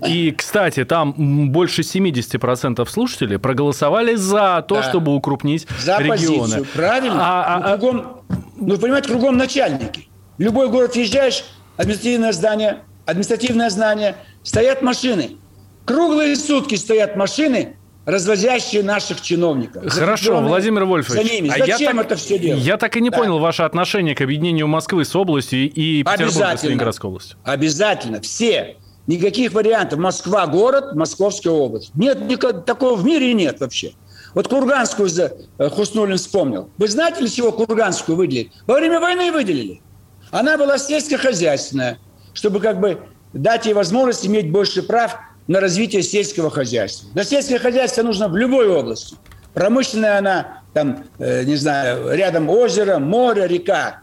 И, 0.06 0.32
кстати, 0.38 0.84
там 0.84 1.14
больше 1.52 1.84
70% 1.84 2.90
слушателей 2.90 3.40
проголосовали 3.40 4.16
за 4.16 4.66
то, 4.68 4.76
Да. 4.76 4.84
чтобы 4.84 5.16
укрупнить 5.16 5.66
За 5.80 5.98
регионы. 5.98 6.10
позицию, 6.10 6.66
правильно? 6.76 7.20
А- 7.22 7.44
а- 7.56 7.60
ну, 7.60 7.66
а- 7.66 7.78
кругом, 7.78 8.22
ну, 8.58 8.78
понимаете, 8.78 9.08
кругом 9.08 9.38
начальники. 9.38 10.10
В 10.38 10.42
любой 10.42 10.68
город 10.68 10.96
въезжаешь, 10.96 11.46
административное 11.78 12.34
здание, 12.34 12.80
административное 13.06 13.70
здание, 13.70 14.16
стоят 14.44 14.82
машины. 14.82 15.38
Круглые 15.86 16.36
сутки 16.36 16.76
стоят 16.76 17.16
машины, 17.16 17.76
развозящие 18.06 18.84
наших 18.84 19.22
чиновников. 19.22 19.92
Хорошо, 19.92 20.42
Владимир 20.42 20.86
Вольфович. 20.86 21.22
За 21.28 21.34
ними. 21.36 21.50
а 21.50 21.58
я 21.58 21.78
Зачем 21.78 21.98
так- 21.98 22.06
это 22.08 22.16
все 22.16 22.38
делать? 22.40 22.64
Я 22.64 22.78
так 22.78 22.96
и 22.98 23.02
не 23.02 23.10
Да. 23.10 23.18
понял 23.18 23.40
ваше 23.40 23.64
отношение 23.64 24.16
к 24.16 24.22
объединению 24.22 24.68
Москвы 24.68 25.06
с 25.06 25.16
областью 25.16 25.72
и 25.72 26.04
Петербурга 26.04 26.58
с. 26.58 26.64
Ленинградской 26.64 27.08
областью. 27.10 27.38
Обязательно. 27.44 28.22
Все. 28.22 28.78
Никаких 29.08 29.54
вариантов. 29.54 30.00
Москва– 30.00 30.46
город, 30.48 30.96
Московская 30.96 31.50
область. 31.50 31.92
Нет, 31.96 32.22
никак- 32.22 32.66
такого 32.66 32.96
в 32.96 33.04
мире 33.04 33.34
нет 33.34 33.60
вообще. 33.60 33.94
Вот 34.36 34.48
Курганскую 34.48 35.10
э, 35.58 35.70
Хуснулин 35.70 36.18
вспомнил. 36.18 36.70
Вы 36.78 36.88
знаете, 36.88 37.20
для 37.20 37.28
чего 37.30 37.52
Курганскую 37.52 38.16
выделили? 38.16 38.52
Во 38.68 38.76
время 38.76 39.00
войны 39.02 39.32
выделили. 39.32 39.82
Она 40.30 40.58
была 40.58 40.78
сельскохозяйственная, 40.78 41.98
чтобы 42.34 42.60
как 42.62 42.80
бы 42.80 43.00
дать 43.34 43.66
ей 43.66 43.74
возможность 43.74 44.26
иметь 44.26 44.50
больше 44.52 44.84
прав 44.84 45.18
на 45.52 45.60
развитие 45.60 46.02
сельского 46.02 46.50
хозяйства. 46.50 47.10
На 47.14 47.26
сельское 47.26 47.60
хозяйство 47.60 48.04
нужно 48.04 48.30
в 48.30 48.38
любой 48.38 48.70
области. 48.70 49.18
Промышленная 49.54 50.18
она, 50.18 50.62
там, 50.74 51.04
э, 51.20 51.44
не 51.44 51.58
знаю, 51.58 52.16
рядом 52.16 52.50
озеро, 52.50 53.00
море, 53.00 53.48
река. 53.48 54.00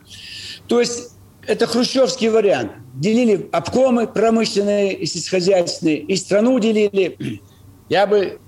То 0.67 0.79
есть 0.79 1.13
это 1.47 1.67
хрущевский 1.67 2.29
вариант. 2.29 2.73
Делили 2.93 3.49
обкомы 3.51 4.07
промышленные 4.07 4.93
и 4.93 5.07
сельскохозяйственные, 5.07 6.01
и 6.01 6.17
страну 6.17 6.59
делили. 6.59 7.41
Я 7.89 8.07
бы 8.07 8.39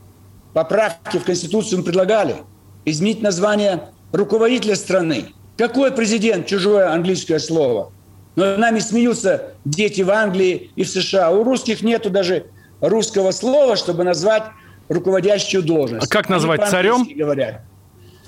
поправки 0.52 1.16
в 1.16 1.24
Конституцию 1.24 1.82
предлагали. 1.82 2.36
Изменить 2.84 3.22
название 3.22 3.88
руководителя 4.12 4.76
страны. 4.76 5.28
Какой 5.56 5.90
президент? 5.90 6.46
Чужое 6.46 6.92
английское 6.92 7.38
слово. 7.38 7.92
Но 8.36 8.58
нами 8.58 8.78
смеются 8.78 9.54
дети 9.64 10.02
в 10.02 10.10
Англии 10.10 10.70
и 10.76 10.84
в 10.84 10.88
США. 10.90 11.30
У 11.30 11.44
русских 11.44 11.80
нету 11.80 12.10
даже 12.10 12.44
русского 12.80 13.30
слова, 13.30 13.76
чтобы 13.76 14.04
назвать 14.04 14.44
руководящую 14.88 15.62
должность. 15.62 16.06
А 16.06 16.08
как 16.08 16.26
Они 16.26 16.34
назвать, 16.34 16.60
по-английски 16.60 17.12
говорят. 17.14 17.62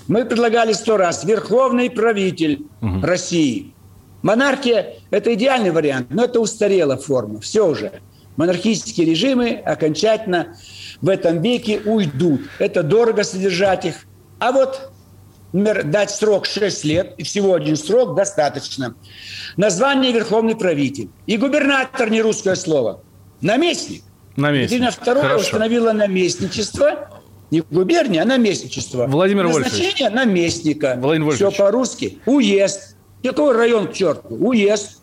Мы 0.09 0.25
предлагали 0.25 0.73
сто 0.73 0.97
раз. 0.97 1.25
Верховный 1.25 1.91
правитель 1.91 2.67
России. 3.03 3.75
Монархия– 4.23 4.95
это 5.11 5.35
идеальный 5.35 5.71
вариант, 5.71 6.09
но 6.11 6.25
это 6.25 6.41
устарела 6.41 6.97
форма. 6.97 7.41
Все 7.41 7.67
уже. 7.67 8.01
Монархические 8.37 9.07
режимы 9.07 9.51
окончательно 9.65 10.57
в 11.01 11.09
этом 11.09 11.43
веке 11.43 11.81
уйдут. 11.85 12.43
Это 12.59 12.83
дорого 12.83 13.25
содержать 13.25 13.85
их. 13.85 14.07
А 14.39 14.53
вот, 14.53 14.93
например, 15.53 15.85
дать 15.85 16.11
срок 16.11 16.47
6 16.47 16.85
лет, 16.85 17.15
и 17.19 17.25
всего 17.25 17.55
один 17.55 17.77
срок 17.77 18.15
достаточно. 18.15 18.95
Название 19.57 20.13
«Верховный 20.13 20.57
правитель». 20.57 21.11
И 21.27 21.37
губернатор– 21.37 22.09
не 22.11 22.23
русское 22.23 22.55
слово. 22.55 23.03
Наместник. 23.41 24.03
Наместник. 24.37 24.81
Екатерина 24.81 25.17
II 25.19 25.21
Хорошо. 25.23 25.41
установила 25.41 25.93
наместничество, 25.93 27.09
не 27.51 27.61
губерния, 27.71 28.23
а 28.23 28.25
наместничество. 28.25 29.07
Владимир 29.07 29.47
Вольфович. 29.47 29.73
Назначение 29.73 30.11
наместника. 30.11 30.97
Владимир 30.99 31.33
Все 31.35 31.45
Вольфович. 31.45 31.59
по-русски. 31.59 32.19
Уезд. 32.27 32.97
Какой 33.23 33.55
район 33.55 33.89
к 33.89 33.93
черту? 33.93 34.35
Уезд. 34.35 35.01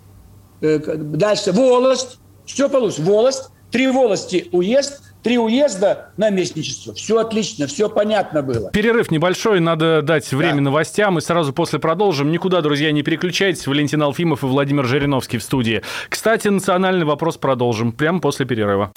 Э, 0.62 0.80
Дальше 0.80 1.52
волость. 1.52 2.18
Все 2.46 2.68
получится. 2.70 3.04
Волость. 3.04 3.44
Три 3.72 3.88
волости 3.88 4.50
уезд. 4.52 5.09
Три 5.22 5.38
уезда 5.38 6.12
наместничество. 6.16 6.94
Все 6.94 7.20
отлично, 7.20 7.68
все 7.68 7.90
понятно 7.90 8.42
было. 8.42 8.72
Перерыв 8.72 9.12
небольшой, 9.12 9.60
надо 9.60 10.02
дать 10.02 10.32
время 10.32 10.56
Да. 10.56 10.62
новостям, 10.62 11.18
и 11.18 11.22
сразу 11.22 11.52
после 11.52 11.78
продолжим. 11.80 12.32
Никуда, 12.32 12.62
друзья, 12.62 12.92
не 12.94 13.04
переключайтесь. 13.04 13.68
Валентин 13.68 14.02
Алфимов 14.02 14.44
и 14.44 14.46
Владимир 14.46 14.86
Жириновский 14.86 15.38
в 15.38 15.44
студии. 15.44 15.82
Кстати, 16.08 16.48
национальный 16.48 17.06
вопрос 17.06 17.36
продолжим 17.38 17.92
прямо 17.92 18.22
после 18.22 18.46
перерыва. 18.46 18.92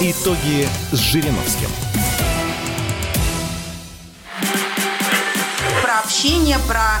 Итоги 0.00 0.66
с 0.92 0.98
Жириновским. 0.98 1.68
про 5.82 5.98
общение, 5.98 6.56
про 6.66 7.00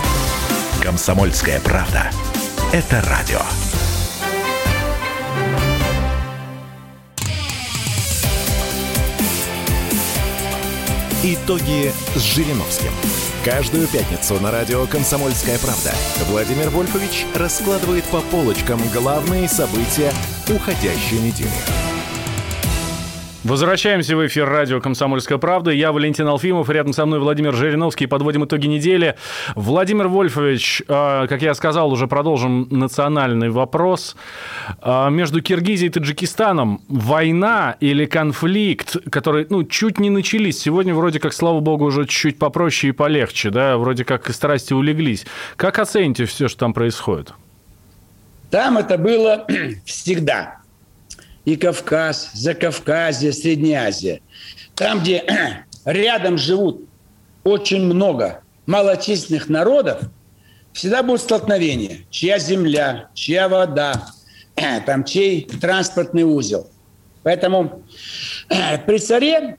Комсомольская 0.81 1.59
правда. 1.59 2.09
Это 2.73 3.01
радио. 3.01 3.39
Итоги 11.23 11.93
с 12.15 12.21
Жириновским. 12.21 12.89
Каждую 13.45 13.87
пятницу 13.87 14.39
на 14.39 14.49
радио 14.49 14.87
«Комсомольская 14.87 15.59
правда» 15.59 15.93
Владимир 16.27 16.69
Вольфович 16.71 17.27
раскладывает 17.35 18.05
по 18.05 18.21
полочкам 18.21 18.81
главные 18.91 19.47
события 19.47 20.11
уходящей 20.49 21.19
недели. 21.19 21.90
Возвращаемся 23.43 24.15
в 24.15 24.27
эфир 24.27 24.47
радио 24.47 24.79
«Комсомольская 24.79 25.39
правда». 25.39 25.71
Я 25.71 25.91
Валентин 25.91 26.27
Алфимов, 26.27 26.69
рядом 26.69 26.93
со 26.93 27.07
мной 27.07 27.19
Владимир 27.19 27.55
Жириновский. 27.55 28.05
Подводим 28.05 28.45
итоги 28.45 28.67
недели. 28.67 29.15
Владимир 29.55 30.09
Вольфович, 30.09 30.83
э, 30.87 31.25
как 31.27 31.41
я 31.41 31.55
сказал, 31.55 31.91
уже 31.91 32.05
продолжим 32.05 32.67
национальный 32.69 33.49
вопрос. 33.49 34.15
Э, 34.83 35.09
между 35.09 35.41
Киргизией 35.41 35.89
и 35.89 35.91
Таджикистаном 35.91 36.83
война 36.87 37.77
или 37.79 38.05
конфликт, 38.05 38.97
который 39.09 39.47
ну, 39.49 39.63
чуть 39.63 39.99
не 39.99 40.11
начались. 40.11 40.59
Сегодня 40.59 40.93
вроде 40.93 41.19
как, 41.19 41.33
слава 41.33 41.61
богу, 41.61 41.85
уже 41.85 42.05
чуть-чуть 42.05 42.37
попроще 42.37 42.89
и 42.89 42.93
полегче. 42.93 43.49
Да? 43.49 43.79
Вроде 43.79 44.05
как 44.05 44.29
и 44.29 44.33
страсти 44.33 44.73
улеглись. 44.73 45.25
Как 45.55 45.79
оцените 45.79 46.25
все, 46.25 46.47
что 46.47 46.59
там 46.59 46.73
происходит? 46.75 47.33
Там 48.51 48.77
это 48.77 48.99
было 48.99 49.47
всегда 49.85 50.60
и 51.45 51.55
Кавказ, 51.55 52.31
Закавказье, 52.33 53.33
Средняя 53.33 53.87
Азия. 53.87 54.21
Там, 54.75 54.99
где 54.99 55.23
рядом 55.85 56.37
живут 56.37 56.87
очень 57.43 57.83
много 57.83 58.43
малочисленных 58.65 59.49
народов, 59.49 60.03
всегда 60.73 61.03
будут 61.03 61.21
столкновения. 61.21 61.99
Чья 62.09 62.39
земля, 62.39 63.09
чья 63.13 63.49
вода, 63.49 64.07
там 64.85 65.03
чей 65.03 65.43
транспортный 65.43 66.23
узел. 66.23 66.69
Поэтому 67.23 67.83
при 68.85 68.97
царе 68.97 69.57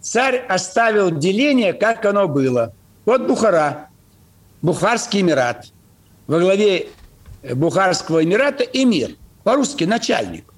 царь 0.00 0.38
оставил 0.48 1.10
деление, 1.10 1.72
как 1.72 2.04
оно 2.04 2.28
было. 2.28 2.72
Вот 3.04 3.26
Бухара, 3.26 3.88
Бухарский 4.62 5.20
Эмират. 5.20 5.66
Во 6.26 6.38
главе 6.38 6.88
Бухарского 7.42 8.22
Эмирата 8.22 8.62
эмир, 8.62 9.16
по-русски 9.42 9.84
начальник. 9.84 10.49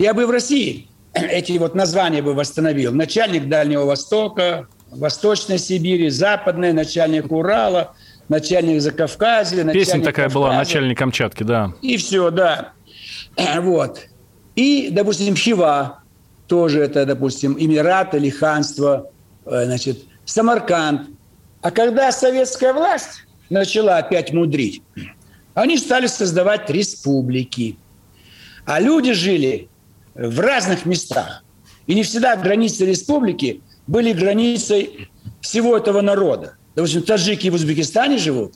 Я 0.00 0.14
бы 0.14 0.26
в 0.26 0.30
России 0.30 0.88
эти 1.12 1.58
вот 1.58 1.74
названия 1.74 2.22
бы 2.22 2.32
восстановил. 2.32 2.90
Начальник 2.90 3.50
Дальнего 3.50 3.84
Востока, 3.84 4.66
Восточной 4.90 5.58
Сибири, 5.58 6.08
Западной, 6.08 6.72
начальник 6.72 7.30
Урала, 7.30 7.94
начальник 8.30 8.80
Закавказья. 8.80 9.62
Начальник 9.62 9.74
Песня 9.74 10.02
такая 10.02 10.28
Кавказа. 10.28 10.34
была, 10.34 10.56
начальник 10.56 10.96
Камчатки, 10.96 11.42
да. 11.42 11.74
И 11.82 11.98
все, 11.98 12.30
да. 12.30 12.72
Вот. 13.60 14.06
И, 14.56 14.88
допустим, 14.90 15.36
Хива, 15.36 16.02
тоже 16.48 16.80
это, 16.80 17.04
допустим, 17.04 17.54
Эмират 17.58 18.14
или 18.14 18.30
ханство, 18.30 19.10
э, 19.44 19.66
значит, 19.66 19.98
Самарканд. 20.24 21.10
А 21.60 21.70
когда 21.70 22.10
советская 22.10 22.72
власть 22.72 23.26
начала 23.50 23.98
опять 23.98 24.32
мудрить, 24.32 24.82
они 25.52 25.76
стали 25.76 26.06
создавать 26.06 26.70
республики. 26.70 27.76
А 28.64 28.80
люди 28.80 29.12
жили 29.12 29.69
в 30.14 30.40
разных 30.40 30.86
местах. 30.86 31.44
И 31.86 31.94
не 31.94 32.02
всегда 32.02 32.36
границы 32.36 32.86
республики 32.86 33.62
были 33.86 34.12
границей 34.12 35.08
всего 35.40 35.76
этого 35.76 36.00
народа. 36.00 36.54
Допустим, 36.74 37.02
таджики 37.02 37.48
в 37.48 37.54
Узбекистане 37.54 38.18
живут, 38.18 38.54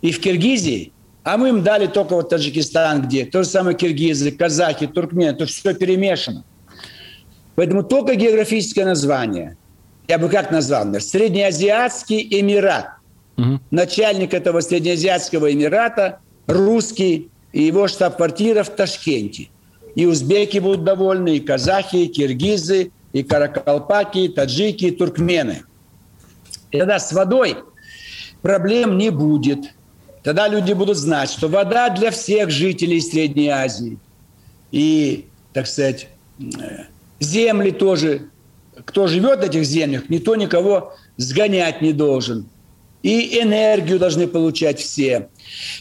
и 0.00 0.10
в 0.10 0.20
Киргизии, 0.20 0.92
а 1.24 1.36
мы 1.36 1.50
им 1.50 1.62
дали 1.62 1.86
только 1.86 2.14
вот 2.14 2.30
Таджикистан, 2.30 3.02
где 3.02 3.24
то 3.24 3.42
же 3.42 3.48
самое 3.48 3.76
киргизы, 3.76 4.32
казахи, 4.32 4.86
туркмены, 4.86 5.36
то 5.36 5.46
все 5.46 5.72
перемешано. 5.74 6.44
Поэтому 7.54 7.82
только 7.84 8.14
географическое 8.14 8.84
название. 8.84 9.56
Я 10.08 10.18
бы 10.18 10.28
как 10.28 10.50
назвал? 10.50 10.84
Например, 10.84 11.02
Среднеазиатский 11.02 12.26
Эмират. 12.40 12.88
Угу. 13.36 13.60
Начальник 13.70 14.34
этого 14.34 14.60
Среднеазиатского 14.60 15.52
Эмирата 15.52 16.18
русский, 16.46 17.30
и 17.52 17.62
его 17.62 17.86
штаб-квартира 17.86 18.62
в 18.64 18.70
Ташкенте. 18.70 19.48
И 19.94 20.06
узбеки 20.06 20.58
будут 20.58 20.84
довольны, 20.84 21.36
и 21.36 21.40
казахи, 21.40 21.96
и 21.96 22.06
киргизы, 22.08 22.92
и 23.12 23.22
каракалпаки, 23.22 24.24
и 24.24 24.28
таджики, 24.28 24.86
и 24.86 24.90
туркмены. 24.90 25.64
И 26.70 26.78
тогда 26.78 26.98
с 26.98 27.12
водой 27.12 27.56
проблем 28.40 28.96
не 28.96 29.10
будет. 29.10 29.74
Тогда 30.22 30.48
люди 30.48 30.72
будут 30.72 30.96
знать, 30.96 31.30
что 31.30 31.48
вода 31.48 31.90
для 31.90 32.10
всех 32.10 32.50
жителей 32.50 33.00
Средней 33.00 33.48
Азии. 33.48 33.98
И, 34.70 35.26
так 35.52 35.66
сказать, 35.66 36.08
земли 37.20 37.70
тоже. 37.70 38.28
Кто 38.86 39.06
живет 39.06 39.40
в 39.40 39.42
этих 39.42 39.64
землях, 39.64 40.08
никто 40.08 40.34
никого 40.34 40.94
сгонять 41.18 41.82
не 41.82 41.92
должен. 41.92 42.46
И 43.02 43.38
энергию 43.38 43.98
должны 43.98 44.26
получать 44.26 44.80
все. 44.80 45.28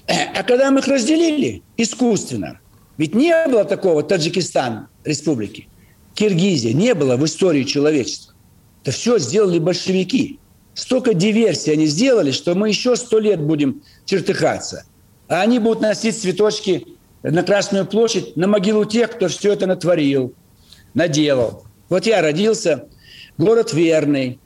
А 0.07 0.43
когда 0.43 0.71
мы 0.71 0.79
их 0.79 0.87
разделили 0.87 1.61
искусственно, 1.77 2.59
ведь 3.01 3.15
не 3.15 3.33
было 3.47 3.65
такого 3.65 4.03
Таджикистан, 4.03 4.87
республики, 5.03 5.67
Киргизия, 6.13 6.71
не 6.71 6.93
было 6.93 7.17
в 7.17 7.25
истории 7.25 7.63
человечества. 7.63 8.35
Это 8.83 8.91
все 8.91 9.17
сделали 9.17 9.57
большевики. 9.57 10.39
Столько 10.75 11.15
диверсий 11.15 11.73
они 11.73 11.87
сделали, 11.87 12.29
что 12.29 12.53
мы 12.53 12.69
еще 12.69 12.95
сто 12.95 13.17
лет 13.17 13.41
будем 13.41 13.81
чертыхаться. 14.05 14.85
А 15.27 15.41
они 15.41 15.57
будут 15.57 15.81
носить 15.81 16.15
цветочки 16.15 16.85
на 17.23 17.41
Красную 17.41 17.87
площадь, 17.87 18.37
на 18.37 18.45
могилу 18.45 18.85
тех, 18.85 19.09
кто 19.09 19.29
все 19.29 19.53
это 19.53 19.65
натворил, 19.65 20.35
наделал. 20.93 21.63
Вот 21.89 22.05
я 22.05 22.21
родился, 22.21 22.87
город 23.39 23.73
Верный, 23.73 24.39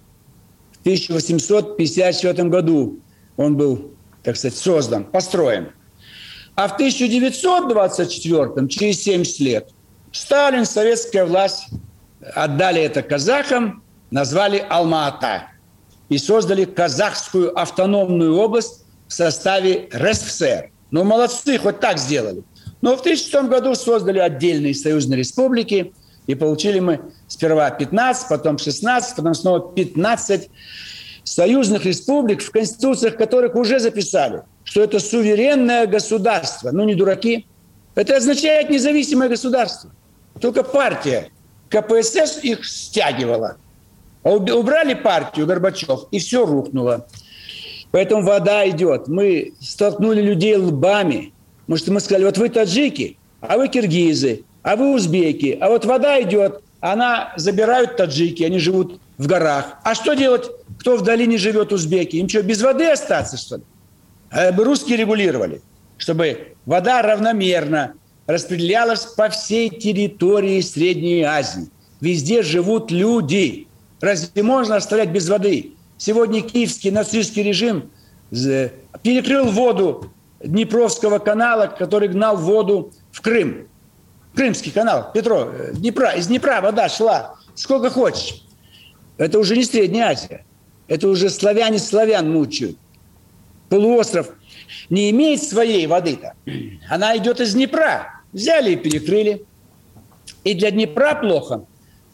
в 0.71 0.79
1854 0.79 2.47
году 2.47 3.01
он 3.35 3.57
был, 3.57 3.91
так 4.23 4.37
сказать, 4.37 4.57
создан, 4.57 5.03
построен. 5.03 5.71
А 6.55 6.69
в 6.69 6.75
1924, 6.75 8.67
через 8.69 9.03
70 9.03 9.39
лет, 9.41 9.69
Сталин, 10.13 10.65
советская 10.65 11.25
власть 11.25 11.67
отдали 12.33 12.81
это 12.81 13.01
казахам, 13.03 13.83
назвали 14.09 14.65
Алма-Ата 14.69 15.49
и 16.07 16.17
создали 16.17 16.63
казахскую 16.63 17.59
автономную 17.59 18.37
область 18.37 18.85
в 19.07 19.13
составе 19.13 19.89
РСФСР. 19.93 20.71
Ну, 20.91 21.03
молодцы, 21.03 21.57
хоть 21.57 21.81
так 21.81 21.97
сделали. 21.97 22.43
Но 22.81 22.95
в 22.95 23.01
1906 23.01 23.49
году 23.49 23.75
создали 23.75 24.19
отдельные 24.19 24.73
союзные 24.73 25.17
республики, 25.17 25.93
и 26.25 26.35
получили 26.35 26.79
мы 26.79 27.01
сперва 27.27 27.69
15, 27.69 28.29
потом 28.29 28.57
16, 28.57 29.17
потом 29.17 29.33
снова 29.33 29.73
15 29.73 30.49
союзных 31.25 31.85
республик, 31.85 32.41
в 32.41 32.49
конституциях 32.51 33.17
которых 33.17 33.55
уже 33.55 33.79
записали– 33.79 34.43
что 34.75 34.83
это 34.83 34.99
суверенное 34.99 35.87
государство. 35.87 36.69
Ну, 36.71 36.83
не 36.83 36.95
дураки. 36.95 37.45
Это 37.95 38.17
означает 38.17 38.69
независимое 38.69 39.29
государство. 39.29 39.89
Только 40.41 40.63
партия 40.63 41.29
КПСС 41.69 42.43
их 42.43 42.65
стягивала. 42.65 43.55
А 44.23 44.31
убрали 44.31 44.93
партию 44.93 45.47
Горбачев, 45.47 46.07
и 46.11 46.19
все 46.19 46.45
рухнуло. 46.45 47.07
Поэтому 47.91 48.23
вода 48.23 48.67
идет. 48.67 49.07
Мы 49.07 49.53
столкнули 49.61 50.21
людей 50.21 50.57
лбами. 50.57 51.31
Потому 51.61 51.77
что 51.77 51.93
мы 51.93 52.01
сказали, 52.01 52.25
вот 52.25 52.37
вы 52.37 52.49
таджики, 52.49 53.17
а 53.39 53.55
вы 53.55 53.69
киргизы, 53.69 54.43
а 54.61 54.75
вы 54.75 54.93
узбеки. 54.93 55.57
А 55.61 55.69
вот 55.69 55.85
вода 55.85 56.21
идет, 56.21 56.61
она 56.81 57.31
забирают 57.37 57.95
таджики, 57.95 58.43
они 58.43 58.59
живут 58.59 58.99
в 59.17 59.25
горах. 59.25 59.77
А 59.85 59.95
что 59.95 60.15
делать, 60.15 60.51
кто 60.79 60.97
в 60.97 61.01
долине 61.01 61.37
живет, 61.37 61.71
узбеки? 61.71 62.17
Им 62.17 62.27
что, 62.27 62.43
без 62.43 62.61
воды 62.61 62.91
остаться, 62.91 63.37
что 63.37 63.55
ли? 63.55 63.63
Э, 64.31 64.51
русские 64.51 64.97
регулировали, 64.97 65.61
чтобы 65.97 66.55
вода 66.65 67.01
равномерно 67.01 67.93
распределялась 68.27 69.05
по 69.05 69.29
всей 69.29 69.69
территории 69.69 70.61
Средней 70.61 71.23
Азии. 71.23 71.69
Везде 72.01 72.41
живут 72.41 72.91
люди. 72.91 73.67
Разве 74.01 74.43
можно 74.43 74.75
оставлять 74.75 75.09
без 75.09 75.29
воды? 75.29 75.73
Сегодня 75.97 76.41
киевский 76.41 76.91
нацистский 76.91 77.43
режим 77.43 77.91
перекрыл 78.31 79.45
воду 79.45 80.11
Днепровского 80.43 81.19
канала, 81.19 81.67
который 81.67 82.09
гнал 82.09 82.35
воду 82.35 82.91
в 83.11 83.21
Крым. 83.21 83.67
Крымский 84.35 84.71
канал, 84.71 85.11
Петро, 85.13 85.49
э, 85.49 85.71
Днепра, 85.73 86.11
из 86.11 86.27
Днепра 86.27 86.59
вода 86.61 86.89
шла 86.89 87.35
сколько 87.53 87.89
хочешь. 87.89 88.43
Это 89.17 89.39
уже 89.39 89.55
не 89.55 89.63
Средняя 89.63 90.09
Азия. 90.09 90.45
Это 90.87 91.07
уже 91.07 91.29
славяне 91.29 91.79
славян 91.79 92.29
мучают 92.29 92.77
полуостров 93.69 94.31
не 94.89 95.09
имеет 95.11 95.43
своей 95.43 95.87
воды-то. 95.87 96.33
Она 96.89 97.17
идет 97.17 97.39
из 97.39 97.53
Днепра. 97.53 98.21
Взяли 98.33 98.73
и 98.73 98.75
перекрыли. 98.75 99.45
И 100.43 100.53
для 100.53 100.71
Днепра 100.71 101.15
плохо, 101.15 101.65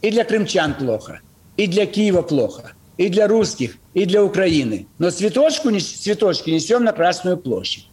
и 0.02 0.12
для 0.12 0.24
крымчан 0.24 0.76
плохо, 0.76 1.20
и 1.58 1.68
для 1.68 1.86
Киева 1.86 2.22
плохо, 2.22 2.74
и 2.98 3.10
для 3.10 3.28
русских, 3.28 3.78
и 3.94 4.06
для 4.06 4.24
Украины. 4.24 4.88
Но 5.00 5.12
цветочку, 5.12 5.70
цветочки 5.80 6.50
несем 6.50 6.84
на 6.84 6.94
Красную 6.94 7.38
площадь. 7.38 7.88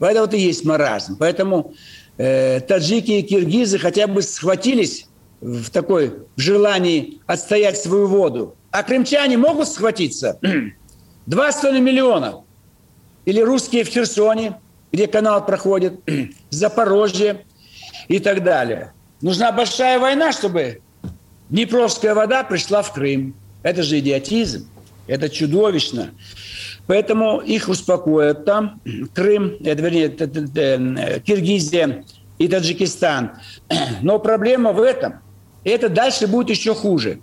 Это 0.00 0.20
вот 0.22 0.34
и 0.34 0.38
есть 0.38 0.64
маразм. 0.64 1.16
Поэтому 1.18 1.74
э, 2.16 2.60
таджики 2.60 3.12
и 3.12 3.22
киргизы 3.22 3.78
хотя 3.78 4.06
бы 4.06 4.22
схватились 4.22 5.06
в 5.40 5.70
такой 5.70 6.14
в 6.36 6.40
желании 6.40 7.20
отстоять 7.26 7.76
свою 7.78 8.06
воду. 8.06 8.56
А 8.70 8.82
крымчане 8.82 9.36
могут 9.36 9.68
схватиться? 9.68 10.38
Два 11.26 11.52
с 11.52 11.62
миллиона 11.62 12.42
или 13.24 13.40
русские 13.40 13.84
в 13.84 13.88
Херсоне, 13.88 14.60
где 14.92 15.06
канал 15.06 15.44
проходит, 15.44 16.00
Запорожье 16.50 17.44
и 18.08 18.18
так 18.18 18.42
далее. 18.42 18.92
Нужна 19.20 19.52
большая 19.52 19.98
война, 19.98 20.32
чтобы 20.32 20.80
Днепровская 21.48 22.14
вода 22.14 22.42
пришла 22.44 22.82
в 22.82 22.92
Крым. 22.92 23.34
Это 23.62 23.82
же 23.82 23.98
идиотизм. 23.98 24.68
Это 25.06 25.28
чудовищно. 25.28 26.10
Поэтому 26.86 27.40
их 27.40 27.68
успокоят 27.68 28.44
там. 28.44 28.80
Крым, 29.14 29.56
это, 29.64 29.82
вернее, 29.82 30.06
это, 30.06 31.20
Киргизия 31.20 32.04
и 32.38 32.48
Таджикистан. 32.48 33.32
Но 34.02 34.18
проблема 34.18 34.72
в 34.72 34.82
этом. 34.82 35.20
Это 35.64 35.88
дальше 35.88 36.26
будет 36.26 36.50
еще 36.50 36.74
хуже. 36.74 37.20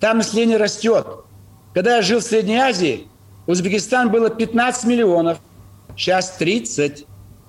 Там 0.00 0.18
население 0.18 0.56
растет. 0.56 1.06
Когда 1.74 1.96
я 1.96 2.02
жил 2.02 2.20
в 2.20 2.24
Средней 2.24 2.56
Азии, 2.56 3.06
Узбекистан 3.46 4.10
было 4.10 4.30
15 4.30 4.84
миллионов. 4.84 5.38
Сейчас 5.96 6.36
30. 6.36 7.06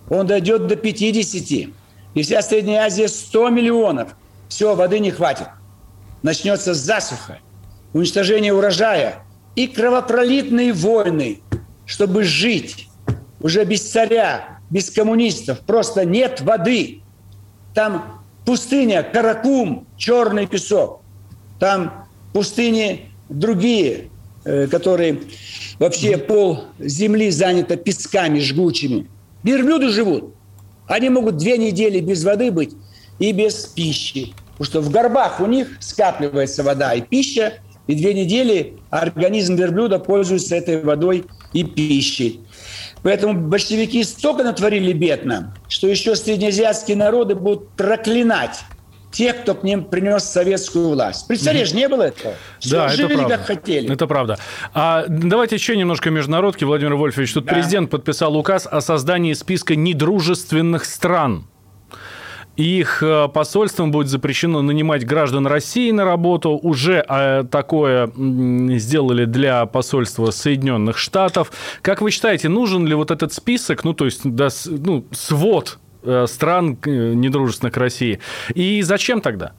Он 0.09 0.27
дойдет 0.27 0.67
до 0.67 0.75
50. 0.75 1.69
И 2.13 2.21
вся 2.21 2.41
Средняя 2.41 2.85
Азия 2.85 3.07
100 3.07 3.49
миллионов. 3.49 4.15
Все, 4.49 4.75
воды 4.75 4.99
не 4.99 5.11
хватит. 5.11 5.47
Начнется 6.21 6.73
засуха, 6.73 7.39
уничтожение 7.93 8.53
урожая 8.53 9.23
и 9.55 9.67
кровопролитные 9.67 10.73
войны, 10.73 11.41
чтобы 11.85 12.23
жить 12.23 12.87
уже 13.41 13.65
без 13.65 13.89
царя, 13.89 14.59
без 14.69 14.89
коммунистов. 14.89 15.59
Просто 15.61 16.05
нет 16.05 16.41
воды. 16.41 17.01
Там 17.73 18.23
пустыня, 18.45 19.03
Каракум, 19.03 19.87
черный 19.97 20.47
песок. 20.47 21.01
Там 21.59 22.07
пустыни 22.31 23.11
другие, 23.29 24.09
которые 24.43 25.21
вообще 25.79 26.17
пол 26.17 26.65
земли 26.79 27.31
занято 27.31 27.75
песками 27.75 28.39
жгучими. 28.39 29.07
Верблюды 29.43 29.89
живут. 29.89 30.33
Они 30.87 31.09
могут 31.09 31.37
две 31.37 31.57
недели 31.57 31.99
без 31.99 32.23
воды 32.23 32.51
быть 32.51 32.73
и 33.19 33.31
без 33.31 33.65
пищи. 33.65 34.33
Потому 34.57 34.65
что 34.65 34.81
в 34.81 34.89
горбах 34.91 35.39
у 35.39 35.45
них 35.45 35.67
скапливается 35.79 36.63
вода 36.63 36.93
и 36.93 37.01
пища, 37.01 37.53
и 37.87 37.95
две 37.95 38.13
недели 38.13 38.77
организм 38.89 39.55
верблюда 39.55 39.99
пользуется 39.99 40.55
этой 40.55 40.81
водой 40.81 41.25
и 41.53 41.63
пищей. 41.63 42.41
Поэтому 43.01 43.33
большевики 43.49 44.03
столько 44.03 44.43
натворили 44.43 44.93
бед 44.93 45.25
нам, 45.25 45.53
что 45.67 45.87
еще 45.87 46.15
среднеазиатские 46.15 46.95
народы 46.95 47.35
будут 47.35 47.69
проклинать 47.71 48.59
тех, 49.13 49.41
кто 49.43 49.53
к 49.55 49.63
ним 49.63 49.85
принес 49.85 50.23
советскую 50.23 50.89
власть. 50.89 51.27
Царе 51.41 51.63
же 51.65 51.75
не 51.75 51.87
было 51.87 52.03
этого. 52.03 52.33
Все 52.59 52.71
Да, 52.75 52.89
жили 52.89 53.05
это 53.05 53.17
правда. 53.19 53.37
как 53.37 53.45
хотели. 53.45 53.93
Это 53.93 54.07
правда. 54.07 54.37
А 54.73 55.05
давайте 55.07 55.55
еще 55.55 55.77
немножко 55.77 56.09
международки, 56.09 56.63
Владимир 56.65 56.95
Вольфович. 56.95 57.33
Тут 57.33 57.45
Да. 57.45 57.53
президент 57.53 57.89
подписал 57.89 58.35
указ 58.35 58.67
о 58.69 58.81
создании 58.81 59.33
списка 59.33 59.75
недружественных 59.75 60.83
стран. 60.85 61.45
Их 62.55 63.01
э, 63.01 63.29
посольством 63.33 63.91
будет 63.91 64.09
запрещено 64.09 64.61
нанимать 64.61 65.05
граждан 65.07 65.47
России 65.47 65.89
на 65.89 66.05
работу. 66.05 66.51
Уже 66.51 67.03
э, 67.07 67.45
такое 67.49 68.11
сделали 68.15 69.25
для 69.25 69.65
посольства 69.65 70.29
Соединенных 70.29 70.99
Штатов. 70.99 71.51
Как 71.81 72.01
вы 72.01 72.11
считаете, 72.11 72.49
нужен 72.49 72.85
ли 72.85 72.93
вот 72.93 73.09
этот 73.09 73.33
список, 73.33 73.83
ну, 73.83 73.93
то 73.93 74.05
есть, 74.05 74.21
да, 74.23 74.49
ну, 74.67 75.03
свод 75.11 75.79
стран 76.27 76.77
э, 76.85 77.13
недружественных 77.13 77.73
к 77.73 77.77
России? 77.77 78.19
И 78.53 78.81
зачем 78.81 79.21
тогда? 79.21 79.53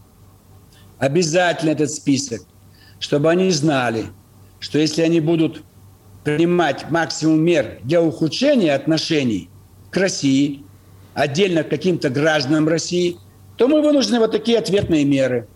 обязательно 0.99 1.71
этот 1.71 1.91
список, 1.91 2.43
чтобы 2.99 3.31
они 3.31 3.51
знали, 3.51 4.07
что 4.61 4.79
если 4.79 5.03
они 5.03 5.21
будут 5.21 5.63
принимать 6.25 6.91
максимум 6.91 7.43
мер 7.43 7.79
для 7.83 8.01
ухудшения 8.03 8.75
отношений 8.75 9.51
к 9.91 9.97
России, 9.97 10.65
отдельно 11.13 11.63
к 11.63 11.69
каким-то 11.69 12.09
гражданам 12.09 12.67
России, 12.69 13.19
то 13.57 13.69
мы 13.69 13.83
вынуждены 13.83 14.19
вот 14.19 14.33
такие 14.33 14.59
ответные 14.59 15.05
меры. 15.05 15.47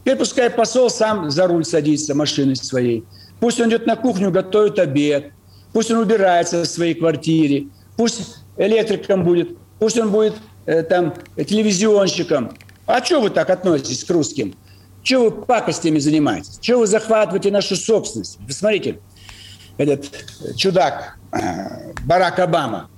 Теперь 0.00 0.16
пускай 0.16 0.50
посол 0.50 0.90
сам 0.90 1.30
за 1.30 1.46
руль 1.46 1.64
садится 1.64 2.14
машины 2.14 2.56
своей. 2.56 3.04
Пусть 3.40 3.60
он 3.60 3.68
идет 3.68 3.86
на 3.86 3.94
кухню, 3.94 4.30
готовит 4.30 4.78
обед. 4.78 5.32
Пусть 5.72 5.90
он 5.90 5.98
убирается 5.98 6.62
в 6.62 6.66
своей 6.66 6.94
квартире. 6.94 7.68
Пусть 7.96 8.38
электриком 8.56 9.22
будет. 9.22 9.56
Пусть 9.78 9.98
он 9.98 10.10
будет 10.10 10.34
э, 10.66 10.82
там 10.82 11.14
телевизионщиком. 11.36 12.56
А 12.86 13.04
что 13.04 13.20
вы 13.20 13.30
так 13.30 13.50
относитесь 13.50 14.04
к 14.04 14.10
русским? 14.10 14.54
Чего 15.02 15.24
вы 15.24 15.30
пакостями 15.30 15.98
занимаетесь? 15.98 16.58
Чего 16.60 16.80
вы 16.80 16.86
захватываете 16.86 17.50
нашу 17.50 17.76
собственность? 17.76 18.38
Вы 18.40 18.52
смотрите, 18.52 19.00
этот 19.76 20.06
чудак 20.56 21.16
э, 21.32 21.92
Барак 22.04 22.38
Обама. 22.40 22.90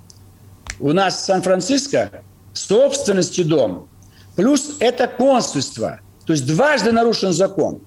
У 0.79 0.93
нас 0.93 1.17
в 1.17 1.21
Сан-Франциско 1.21 2.23
собственности 2.53 3.43
дом. 3.43 3.89
Плюс 4.35 4.77
это 4.81 5.07
консульство. 5.07 6.01
То 6.27 6.33
есть 6.33 6.47
дважды 6.47 6.93
нарушен 6.93 7.33
закон. 7.33 7.83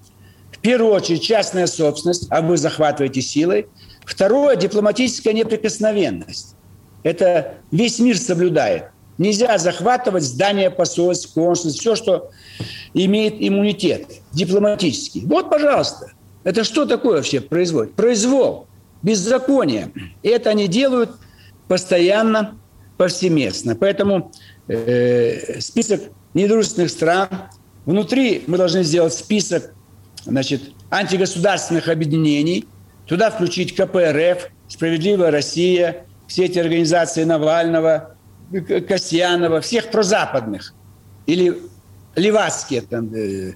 В 0.52 0.58
первую 0.58 0.92
очередь 0.92 1.22
частная 1.22 1.66
собственность, 1.66 2.26
а 2.30 2.40
вы 2.40 2.56
захватываете 2.56 3.20
силой. 3.20 3.66
Второе– 4.04 4.56
дипломатическая 4.56 5.32
неприкосновенность. 5.32 6.53
Это 7.04 7.54
весь 7.70 8.00
мир 8.00 8.18
соблюдает. 8.18 8.86
Нельзя 9.18 9.56
захватывать 9.58 10.24
здание 10.24 10.70
посольств, 10.70 11.32
консульств, 11.34 11.80
все, 11.80 11.94
что 11.94 12.30
имеет 12.94 13.34
иммунитет 13.38 14.06
дипломатический. 14.32 15.24
Вот, 15.24 15.50
пожалуйста. 15.50 16.12
Это 16.42 16.64
что 16.64 16.84
такое 16.84 17.16
вообще 17.16 17.40
производит? 17.40 17.94
Произвол, 17.94 18.66
беззаконие. 19.02 19.92
И 20.22 20.28
это 20.28 20.50
они 20.50 20.66
делают 20.66 21.10
постоянно, 21.68 22.58
повсеместно. 22.96 23.76
Поэтому 23.76 24.32
э, 24.66 25.60
список 25.60 26.00
недружественных 26.34 26.90
стран. 26.90 27.28
Внутри 27.86 28.44
мы 28.46 28.58
должны 28.58 28.82
сделать 28.82 29.14
список 29.14 29.74
значит, 30.24 30.62
антигосударственных 30.90 31.88
объединений. 31.88 32.66
Туда 33.06 33.30
включить 33.30 33.74
КПРФ, 33.74 34.50
«Справедливая 34.68 35.30
Россия», 35.30 36.06
все 36.26 36.44
эти 36.46 36.58
организации 36.58 37.24
Навального, 37.24 38.16
Касьянова, 38.88 39.60
всех 39.60 39.90
прозападных. 39.90 40.74
Или 41.26 41.62
левацкие, 42.16 42.82
там, 42.82 43.12
э, 43.14 43.54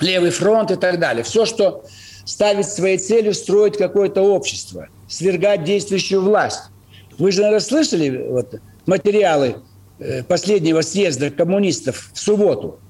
Левый 0.00 0.30
фронт 0.30 0.70
и 0.70 0.76
так 0.76 0.98
далее. 0.98 1.22
Все, 1.22 1.44
что 1.44 1.84
ставит 2.24 2.68
своей 2.68 2.98
целью 2.98 3.34
строить 3.34 3.76
какое-то 3.76 4.22
общество, 4.22 4.88
свергать 5.08 5.64
действующую 5.64 6.22
власть. 6.22 6.70
Вы 7.18 7.30
же, 7.30 7.42
наверное, 7.42 7.60
слышали 7.60 8.26
вот, 8.28 8.54
материалы 8.86 9.56
э, 9.98 10.22
последнего 10.24 10.80
съезда 10.80 11.30
коммунистов 11.30 12.10
в 12.12 12.18
субботу. 12.18 12.80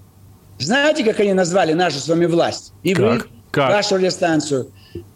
Знаете, 0.59 1.05
как 1.05 1.18
они 1.21 1.35
назвали 1.35 1.73
нашу 1.73 1.99
с 1.99 2.09
вами 2.09 2.27
власть? 2.27 2.73
И 2.83 2.95
вы, 2.95 3.18
Как? 3.18 3.29
Как? 3.51 3.71
вашу 3.71 3.97
радиостанцию. 3.97 4.71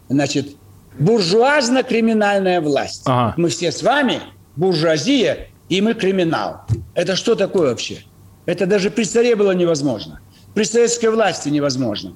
Значит, 0.09 0.55
буржуазно-криминальная 0.99 2.61
власть. 2.61 3.03
Ага. 3.05 3.33
Мы 3.37 3.49
все 3.49 3.71
с 3.71 3.83
вами 3.83 4.21
буржуазия, 4.55 5.47
и 5.69 5.81
мы 5.81 5.93
криминал. 5.93 6.61
Это 6.95 7.15
что 7.15 7.35
такое 7.35 7.69
вообще? 7.69 7.99
Это 8.45 8.65
даже 8.65 8.89
при 8.89 9.03
царе 9.03 9.35
было 9.35 9.51
невозможно. 9.51 10.21
При 10.53 10.63
советской 10.63 11.07
власти 11.07 11.49
невозможно. 11.49 12.13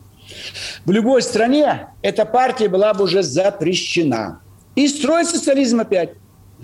В 0.86 0.92
любой 0.92 1.22
стране 1.22 1.88
эта 2.02 2.26
партия 2.26 2.70
была 2.70 2.94
бы 2.94 3.04
уже 3.04 3.22
запрещена. 3.22 4.42
И 4.76 4.88
строить 4.88 5.28
социализм 5.28 5.82
опять. 5.82 6.12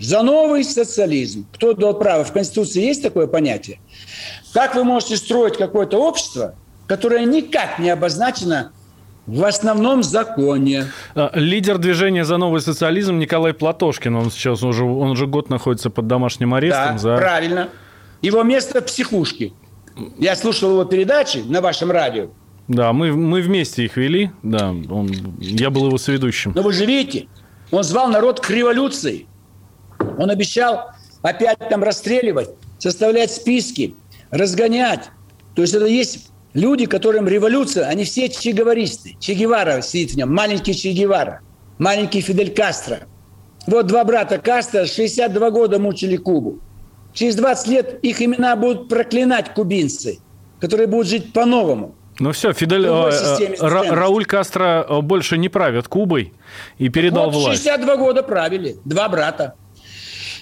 За 0.00 0.22
новый 0.22 0.64
социализм. 0.64 1.46
Кто 1.52 1.74
дал 1.74 1.98
право? 1.98 2.24
В 2.24 2.32
Конституции 2.32 2.82
есть 2.82 3.02
такое 3.02 3.26
понятие? 3.26 3.80
Как 4.54 4.74
вы 4.74 4.84
можете 4.84 5.16
строить 5.16 5.56
какое-то 5.56 5.98
общество, 5.98 6.54
которое 6.86 7.24
никак 7.26 7.78
не 7.78 7.90
обозначено 7.90 8.72
в 9.28 9.44
основном 9.44 10.02
законе? 10.02 10.86
А, 11.14 11.30
Лидер 11.34 11.76
движения 11.78 12.24
за 12.24 12.38
новый 12.38 12.62
социализм 12.62 13.18
Николай 13.18 13.52
Платошкин. 13.52 14.16
Он 14.16 14.30
сейчас 14.30 14.62
уже, 14.62 14.84
он 14.84 15.10
уже 15.10 15.26
год 15.26 15.50
находится 15.50 15.90
под 15.90 16.06
домашним 16.06 16.54
арестом. 16.54 16.92
Да, 16.92 16.98
за... 16.98 17.16
правильно. 17.16 17.68
Его 18.22 18.42
место 18.42 18.80
в 18.80 18.86
психушке. 18.86 19.52
Я 20.18 20.34
слушал 20.34 20.70
его 20.70 20.84
передачи 20.84 21.38
на 21.38 21.60
вашем 21.60 21.90
радио. 21.90 22.30
Да, 22.68 22.92
мы, 22.92 23.12
мы 23.12 23.42
вместе 23.42 23.84
их 23.84 23.96
вели. 23.96 24.30
Да, 24.42 24.70
он, 24.70 25.10
я 25.38 25.70
был 25.70 25.86
его 25.86 25.98
соведущим. 25.98 26.52
Но 26.54 26.62
вы 26.62 26.72
же 26.72 26.86
видите, 26.86 27.28
он 27.70 27.84
звал 27.84 28.08
народ 28.08 28.40
к 28.40 28.48
революции. 28.50 29.26
Он 30.18 30.30
обещал 30.30 30.90
опять 31.20 31.58
там 31.68 31.82
расстреливать, 31.82 32.48
составлять 32.78 33.30
списки, 33.30 33.94
разгонять. 34.30 35.10
То 35.54 35.62
есть 35.62 35.74
это 35.74 35.86
есть 35.86 36.30
люди, 36.54 36.86
которым 36.86 37.28
революция, 37.28 37.86
они 37.86 38.04
все 38.04 38.28
чегеваристы. 38.28 39.16
Че 39.20 39.34
Гевара 39.34 39.80
сидит 39.82 40.12
в 40.12 40.16
нем, 40.16 40.34
маленький 40.34 40.74
Че 40.74 40.92
Гевара, 40.92 41.40
маленький 41.78 42.20
Фидель 42.20 42.54
Кастро. 42.54 43.00
Вот 43.66 43.86
два 43.86 44.04
брата 44.04 44.38
Кастро 44.38 44.86
62 44.86 45.50
года 45.50 45.78
мучили 45.78 46.16
Кубу. 46.16 46.60
Через 47.12 47.36
20 47.36 47.68
лет 47.68 47.98
их 48.02 48.22
имена 48.22 48.56
будут 48.56 48.88
проклинать 48.88 49.52
кубинцы, 49.52 50.18
которые 50.60 50.86
будут 50.86 51.08
жить 51.08 51.32
по-новому. 51.32 51.94
Ну 52.20 52.32
все, 52.32 52.52
Фидель, 52.52 52.84
э, 52.86 52.88
э, 52.88 53.54
Ра-. 53.60 53.94
Рауль 53.94 54.24
Кастро 54.24 54.84
э, 54.88 55.00
больше 55.00 55.38
не 55.38 55.48
правит 55.48 55.86
Кубой 55.86 56.32
и 56.76 56.88
передал 56.88 57.30
вот 57.30 57.34
власть. 57.34 57.62
62 57.62 57.96
года 57.96 58.22
правили, 58.22 58.76
два 58.84 59.08
брата. 59.08 59.54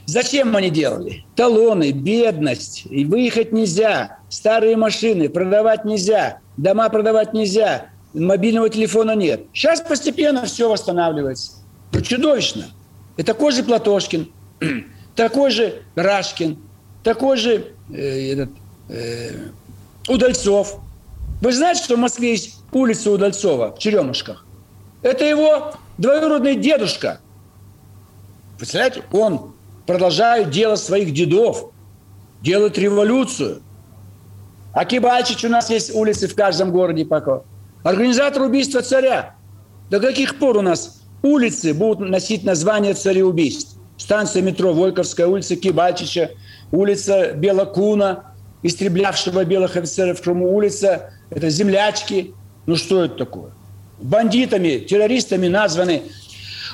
Зачем 0.06 0.54
они 0.54 0.70
делали? 0.70 1.24
Талоны, 1.34 1.90
бедность, 1.90 2.86
и 2.88 3.04
выехать 3.04 3.52
нельзя, 3.52 4.20
старые 4.28 4.76
машины 4.76 5.28
продавать 5.28 5.84
нельзя, 5.84 6.38
дома 6.56 6.88
продавать 6.88 7.32
нельзя, 7.32 7.88
мобильного 8.14 8.70
телефона 8.70 9.16
нет. 9.16 9.46
Сейчас 9.52 9.80
постепенно 9.80 10.44
все 10.46 10.68
восстанавливается. 10.70 11.54
Ну, 11.92 12.00
чудовищно. 12.00 12.66
И 13.16 13.24
такой 13.24 13.50
же 13.50 13.64
Платошкин, 13.64 14.30
такой 15.16 15.50
же 15.50 15.82
Рашкин, 15.96 16.58
такой 17.02 17.36
же 17.36 17.72
э, 17.92 18.32
этот, 18.32 18.50
э, 18.88 19.32
Удальцов. 20.08 20.78
Вы 21.40 21.52
знаете, 21.52 21.82
что 21.82 21.96
в 21.96 21.98
Москве 21.98 22.30
есть 22.30 22.60
улица 22.70 23.10
Удальцова 23.10 23.74
в 23.74 23.78
Черемушках? 23.80 24.46
Это 25.02 25.24
его 25.24 25.74
двоюродный 25.98 26.54
дедушка. 26.54 27.20
Представляете, 28.56 29.02
он 29.12 29.55
продолжает 29.86 30.50
дело 30.50 30.76
своих 30.76 31.12
дедов, 31.12 31.70
делает 32.42 32.78
революцию. 32.78 33.62
А 34.72 34.84
Кибальчич 34.84 35.44
у 35.44 35.48
нас 35.48 35.70
есть 35.70 35.94
улицы 35.94 36.28
в 36.28 36.34
каждом 36.34 36.70
городе 36.70 37.06
пока. 37.06 37.42
Организатор 37.82 38.42
убийства 38.42 38.82
царя. 38.82 39.34
До 39.90 40.00
каких 40.00 40.38
пор 40.38 40.58
у 40.58 40.62
нас 40.62 41.00
улицы 41.22 41.72
будут 41.72 42.08
носить 42.08 42.44
название 42.44 42.94
цареубийств? 42.94 43.76
Станция 43.96 44.42
метро 44.42 44.74
Войковская, 44.74 45.26
улица 45.26 45.56
Кибальчича, 45.56 46.32
улица 46.72 47.32
Белокуна, 47.32 48.34
истреблявшего 48.62 49.44
белых 49.44 49.76
офицеров 49.76 50.18
в 50.18 50.22
Крыму, 50.22 50.54
улица 50.54 51.10
это 51.30 51.48
землячки. 51.48 52.34
Ну 52.66 52.76
что 52.76 53.04
это 53.04 53.16
такое? 53.16 53.52
Бандитами, 53.98 54.78
террористами 54.78 55.48
названы 55.48 56.02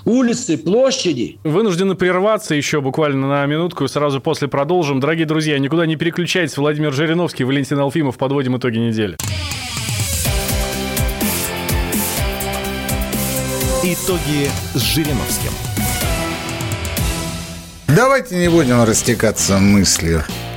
улицы, 0.05 0.59
площади. 0.59 1.39
Вынуждены 1.45 1.95
прерваться 1.95 2.55
еще 2.55 2.81
буквально 2.81 3.29
на 3.29 3.47
минутку, 3.47 3.89
сразу 3.89 4.21
после 4.21 4.49
продолжим. 4.49 5.01
Дорогие 5.01 5.27
друзья, 5.27 5.59
никуда 5.59 5.87
не 5.87 5.97
переключайтесь. 5.97 6.57
Владимир 6.57 6.93
Жириновский, 6.93 7.45
Валентин 7.45 7.79
Алфимов. 7.79 8.19
Подводим 8.19 8.57
итоги 8.57 8.79
недели. 8.79 9.17
Итоги 13.85 14.49
с 14.75 14.81
Жириновским. 14.81 15.51
Давайте 17.89 18.37
не 18.37 18.49
будем 18.49 18.83
растекаться 18.85 19.59
мыслью. 19.59 20.23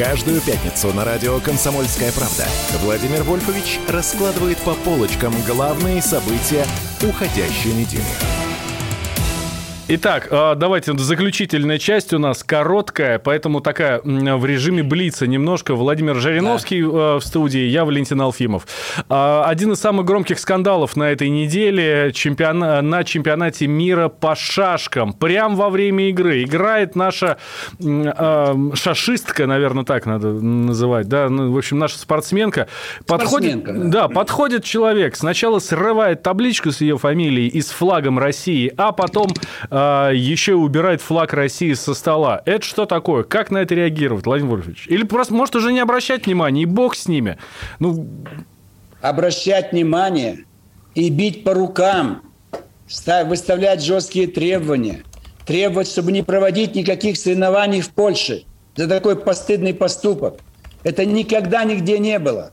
Каждую 0.00 0.40
пятницу 0.40 0.94
на 0.94 1.04
радио 1.04 1.38
«Комсомольская 1.40 2.10
правда» 2.12 2.46
Владимир 2.82 3.22
Вольфович 3.22 3.78
раскладывает 3.86 4.56
по 4.60 4.72
полочкам 4.72 5.34
главные 5.46 6.00
события 6.00 6.64
уходящей 7.02 7.74
недели. 7.74 8.49
Итак, 9.92 10.28
а, 10.30 10.54
давайте 10.54 10.96
заключительная 10.96 11.78
часть 11.78 12.12
у 12.12 12.20
нас 12.20 12.44
короткая, 12.44 13.18
поэтому 13.18 13.60
такая 13.60 14.00
в 14.04 14.46
режиме 14.46 14.84
блица 14.84 15.26
немножко. 15.26 15.74
Владимир 15.74 16.14
Жириновский 16.14 16.80
да. 16.80 17.18
в 17.18 17.20
студии, 17.22 17.62
я 17.62 17.84
Валентин 17.84 18.20
Алфимов. 18.20 18.68
А, 19.08 19.44
один 19.48 19.72
из 19.72 19.80
самых 19.80 20.06
громких 20.06 20.38
скандалов 20.38 20.94
на 20.94 21.10
этой 21.10 21.28
неделе 21.28 22.12
чемпион... 22.14 22.60
на 22.60 23.02
чемпионате 23.02 23.66
мира 23.66 24.08
по 24.08 24.36
шашкам. 24.36 25.12
Прям 25.12 25.56
во 25.56 25.70
время 25.70 26.08
игры 26.08 26.44
играет 26.44 26.94
наша 26.94 27.38
а, 27.82 28.56
шашистка, 28.74 29.48
наверное, 29.48 29.82
так 29.82 30.06
надо 30.06 30.28
называть, 30.28 31.08
да, 31.08 31.28
ну, 31.28 31.50
в 31.50 31.58
общем, 31.58 31.80
наша 31.80 31.98
спортсменка. 31.98 32.68
Подходит, 33.08 33.64
да. 33.64 33.72
да, 33.72 34.08
подходит 34.08 34.62
человек, 34.62 35.16
сначала 35.16 35.58
срывает 35.58 36.22
табличку 36.22 36.70
с 36.70 36.80
ее 36.80 36.96
фамилией 36.96 37.48
и 37.48 37.60
с 37.60 37.70
флагом 37.70 38.20
России, 38.20 38.72
а 38.76 38.92
потом 38.92 39.30
а, 39.82 40.10
еще 40.10 40.52
и 40.52 40.54
убирает 40.54 41.00
флаг 41.00 41.32
России 41.32 41.72
со 41.72 41.94
стола. 41.94 42.42
Это 42.44 42.62
что 42.64 42.84
такое? 42.84 43.24
Как 43.24 43.50
на 43.50 43.58
это 43.58 43.74
реагировать, 43.74 44.26
Владимир 44.26 44.56
Вольфович? 44.56 44.86
Или 44.88 45.04
просто 45.04 45.32
может 45.32 45.56
уже 45.56 45.72
не 45.72 45.80
обращать 45.80 46.26
внимания, 46.26 46.62
и 46.62 46.66
бог 46.66 46.94
с 46.94 47.08
ними. 47.08 47.38
Ну... 47.78 48.06
Обращать 49.00 49.72
внимание 49.72 50.44
и 50.94 51.08
бить 51.08 51.44
по 51.44 51.54
рукам, 51.54 52.20
выставлять 53.24 53.82
жесткие 53.82 54.26
требования, 54.26 55.02
требовать, 55.46 55.88
чтобы 55.88 56.12
не 56.12 56.22
проводить 56.22 56.74
никаких 56.74 57.16
соревнований 57.16 57.80
в 57.80 57.88
Польше 57.88 58.44
за 58.76 58.86
такой 58.86 59.16
постыдный 59.16 59.72
поступок. 59.72 60.40
Это 60.82 61.06
никогда 61.06 61.64
нигде 61.64 61.98
не 61.98 62.18
было. 62.18 62.52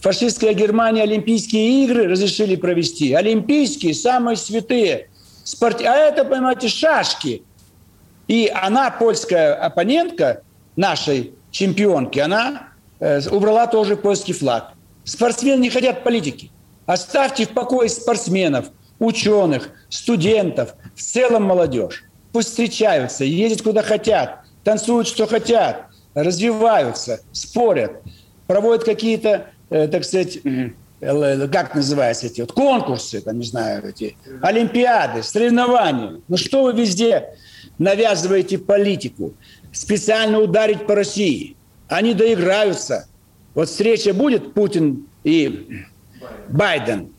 Фашистская 0.00 0.54
Германия 0.54 1.02
Олимпийские 1.04 1.84
игры 1.84 2.08
разрешили 2.08 2.56
провести. 2.56 3.12
Олимпийские, 3.12 3.94
самые 3.94 4.36
святые– 4.36 5.10
спорт... 5.48 5.80
А 5.80 5.96
это, 5.96 6.24
понимаете, 6.24 6.68
шашки. 6.68 7.42
И 8.26 8.52
она, 8.54 8.90
польская 8.90 9.54
оппонентка 9.54 10.42
нашей 10.76 11.32
чемпионки, 11.50 12.18
она 12.18 12.68
э, 13.00 13.20
убрала 13.30 13.66
тоже 13.66 13.96
польский 13.96 14.34
флаг. 14.34 14.72
Спортсмены 15.04 15.60
не 15.62 15.70
хотят 15.70 16.04
политики. 16.04 16.50
Оставьте 16.84 17.46
в 17.46 17.50
покое 17.50 17.88
спортсменов, 17.88 18.70
ученых, 18.98 19.70
студентов, 19.88 20.74
в 20.94 21.00
целом 21.00 21.44
молодежь. 21.44 22.04
Пусть 22.32 22.50
встречаются, 22.50 23.24
ездят 23.24 23.62
куда 23.62 23.82
хотят, 23.82 24.40
танцуют, 24.64 25.08
что 25.08 25.26
хотят, 25.26 25.86
развиваются, 26.14 27.20
спорят, 27.32 28.02
проводят 28.46 28.84
какие-то, 28.84 29.46
э, 29.70 29.88
так 29.88 30.04
сказать, 30.04 30.38
как 31.00 31.74
называются 31.74 32.26
эти 32.26 32.40
вот 32.40 32.52
конкурсы, 32.52 33.20
там, 33.20 33.38
не 33.38 33.46
знаю, 33.46 33.88
эти 33.88 34.16
олимпиады, 34.42 35.22
соревнования. 35.22 36.20
Ну 36.26 36.36
что 36.36 36.64
вы 36.64 36.72
везде 36.72 37.36
навязываете 37.78 38.58
политику? 38.58 39.34
Специально 39.72 40.40
ударить 40.40 40.86
по 40.86 40.94
России. 40.94 41.56
Они 41.88 42.14
доиграются. 42.14 43.06
Вот 43.54 43.68
встреча 43.68 44.12
будет 44.12 44.54
Путин 44.54 45.06
и 45.24 45.84
Байден. 46.48 47.12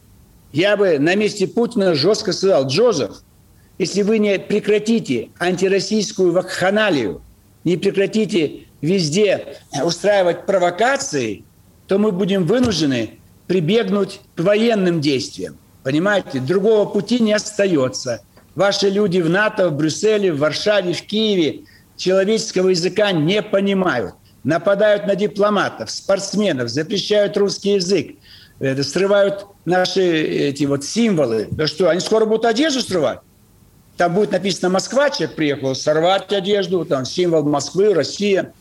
Я 0.51 0.75
бы 0.75 0.99
на 0.99 1.15
месте 1.15 1.47
Путина 1.47 1.95
жестко 1.95 2.33
сказал, 2.33 2.67
Джозеф, 2.67 3.23
если 3.77 4.01
вы 4.01 4.19
не 4.19 4.37
прекратите 4.39 5.29
антироссийскую 5.39 6.33
вакханалию, 6.33 7.21
не 7.63 7.77
прекратите 7.77 8.65
везде 8.81 9.57
устраивать 9.83 10.45
провокации, 10.45 11.43
то 11.87 11.97
мы 11.97 12.11
будем 12.11 12.45
вынуждены 12.45 13.18
прибегнуть 13.49 14.21
к 14.35 14.41
военным 14.41 15.01
действиям. 15.01 15.57
Понимаете, 15.83 16.39
другого 16.39 16.85
пути 16.85 17.19
не 17.19 17.33
остается. 17.33 18.21
Ваши 18.53 18.89
люди 18.89 19.21
в 19.21 19.29
НАТО, 19.29 19.69
в 19.69 19.73
Брюсселе, 19.75 20.31
в 20.31 20.37
Варшаве, 20.37 20.93
в 20.93 21.01
Киеве 21.01 21.61
человеческого 21.97 22.69
языка 22.69 23.11
не 23.11 23.41
понимают. 23.41 24.13
Нападают 24.43 25.07
на 25.07 25.15
дипломатов, 25.15 25.89
спортсменов, 25.89 26.69
запрещают 26.69 27.37
русский 27.37 27.73
язык, 27.73 28.17
это, 28.59 28.83
срывают 28.83 29.47
наши 29.65 30.03
эти 30.03 30.65
вот 30.65 30.83
символы. 30.85 31.47
Да 31.49 31.65
что, 31.65 31.89
они 31.89 32.01
скоро 32.01 32.25
будут 32.25 32.45
одежду 32.45 32.81
срывать? 32.81 33.19
Там 33.97 34.13
будет 34.13 34.31
написано 34.31 34.69
«Москва», 34.69 35.09
человек 35.09 35.35
приехал, 35.35 35.73
сорвать 35.73 36.31
одежду, 36.31 36.85
там 36.85 37.03
символ 37.03 37.41
Москвы, 37.43 37.95
Россия. 37.95 38.53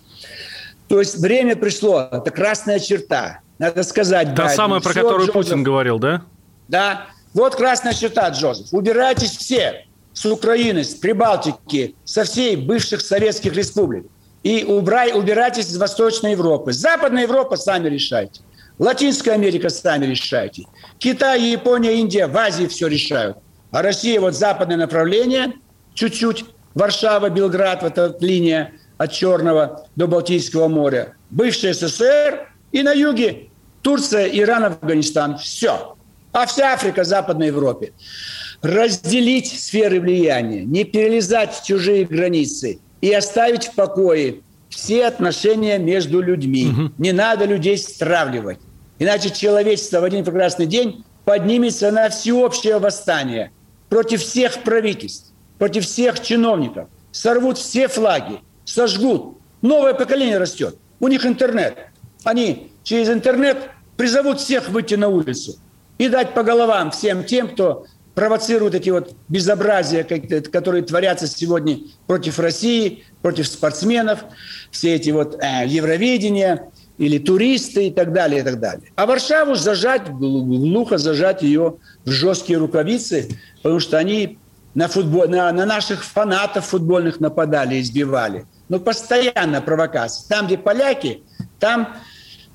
То 0.89 0.99
есть 0.99 1.19
время 1.19 1.57
пришло, 1.57 2.09
это 2.11 2.31
красная 2.31 2.79
черта. 2.79 3.41
Надо 3.59 3.83
сказать. 3.83 4.29
Та 4.35 4.45
Байдену, 4.45 4.57
самая, 4.57 4.81
про 4.81 4.95
которую 4.95 5.21
Джозеф, 5.27 5.33
Путин 5.33 5.63
говорил, 5.63 5.99
да? 5.99 6.23
Да. 6.69 7.07
Вот 7.35 7.57
красная 7.57 7.93
черта, 7.93 8.29
Джозеф. 8.29 8.69
Убирайтесь 8.73 9.37
все 9.37 9.85
с 10.13 10.25
Украины, 10.27 10.83
с 10.85 10.95
Прибалтики, 10.95 11.95
со 12.05 12.25
всей 12.25 12.57
бывших 12.57 13.01
советских 13.01 13.53
республик. 13.55 14.07
И 14.43 14.65
убрай, 14.65 15.13
убирайтесь 15.13 15.67
из 15.67 15.77
Восточной 15.77 16.33
Европы. 16.33 16.73
Западная 16.73 17.23
Европа 17.23 17.57
сами 17.57 17.89
решайте. 17.89 18.41
Латинская 18.79 19.33
Америка 19.33 19.69
сами 19.69 20.07
решайте. 20.07 20.67
Китай, 20.99 21.43
Япония, 21.43 21.95
Индия 21.95 22.29
в 22.29 22.37
Азии 22.37 22.67
все 22.67 22.87
решают. 22.87 23.39
А 23.71 23.83
Россия 23.83 24.21
вот 24.21 24.35
западное 24.35 24.77
направление, 24.77 25.55
чуть-чуть, 25.95 26.45
Варшава, 26.75 27.29
Белград, 27.29 27.83
вот 27.83 27.99
эта 27.99 28.17
линия 28.25 28.73
от 28.97 29.13
Черного 29.13 29.87
до 29.97 30.07
Балтийского 30.07 30.69
моря. 30.69 31.15
Бывший 31.31 31.73
СССР 31.75 32.49
и 32.73 32.83
на 32.83 32.93
юге 32.93 33.49
Турция, 33.83 34.27
Иран, 34.27 34.65
Афганистан. 34.65 35.39
Все. 35.39 35.97
А 36.33 36.47
вся 36.47 36.75
Африка, 36.75 37.05
Западной 37.05 37.49
Европе. 37.49 37.93
Разделить 38.63 39.49
сферы 39.49 40.01
влияния, 40.01 40.65
не 40.65 40.85
перелезать 40.85 41.55
в 41.55 41.65
чужие 41.65 42.05
границы 42.05 42.81
и 43.01 43.13
оставить 43.13 43.69
в 43.69 43.75
покое 43.75 44.41
все 44.69 45.07
отношения 45.07 45.79
между 45.79 46.21
людьми. 46.21 46.69
Угу. 46.69 46.93
Не 46.99 47.13
надо 47.13 47.45
людей 47.45 47.79
стравливать. 47.79 48.59
Иначе 48.99 49.31
человечество 49.31 50.01
в 50.01 50.05
один 50.05 50.25
прекрасный 50.25 50.67
день 50.67 51.05
поднимется 51.25 51.91
на 51.91 52.09
всеобщее 52.11 52.79
восстание 52.79 53.53
против 53.89 54.23
всех 54.23 54.63
правительств, 54.65 55.33
против 55.59 55.85
всех 55.85 56.21
чиновников. 56.21 56.89
Сорвут 57.13 57.59
все 57.59 57.89
флаги, 57.89 58.41
сожгут. 58.65 59.39
Новое 59.63 59.95
поколение 59.95 60.39
растет. 60.39 60.77
У 61.01 61.09
них 61.09 61.25
интернет. 61.25 61.79
Они 62.29 62.71
через 62.83 63.09
интернет 63.09 63.71
призовут 63.97 64.39
всех 64.39 64.69
выйти 64.69 64.97
на 64.97 65.09
улицу 65.09 65.57
и 65.97 66.11
дать 66.11 66.35
по 66.35 66.43
головам 66.43 66.91
всем 66.91 67.25
тем, 67.25 67.49
кто 67.49 67.87
провоцирует 68.15 68.75
эти 68.75 68.91
вот 68.91 69.15
безобразия, 69.29 70.05
которые 70.05 70.83
творятся 70.83 71.27
сегодня 71.27 71.79
против 72.07 72.39
России, 72.39 73.05
против 73.23 73.47
спортсменов, 73.47 74.25
все 74.71 74.97
эти 74.97 75.09
вот 75.09 75.43
э, 75.43 75.67
Евровидения 75.67 76.69
или 76.99 77.17
туристы 77.17 77.87
и 77.87 77.91
так 77.91 78.13
далее, 78.13 78.43
и 78.43 78.45
так 78.45 78.61
далее. 78.61 78.93
А 78.95 79.07
Варшаву 79.07 79.55
зажать, 79.55 80.11
глухо 80.11 80.99
зажать 80.99 81.41
ее 81.41 81.77
в 82.05 82.11
жесткие 82.11 82.59
рукавицы, 82.59 83.31
потому 83.63 83.81
что 83.81 83.97
они 83.97 84.39
на, 84.75 84.89
футбол, 84.89 85.27
на, 85.29 85.51
на 85.51 85.65
наших 85.65 86.05
фанатов 86.05 86.67
футбольных 86.67 87.21
нападали, 87.21 87.81
избивали. 87.81 88.45
Но 88.69 88.79
постоянно 88.79 89.63
провокации. 89.63 90.29
Там, 90.29 90.47
где 90.47 90.59
поляки, 90.59 91.23
там 91.59 91.97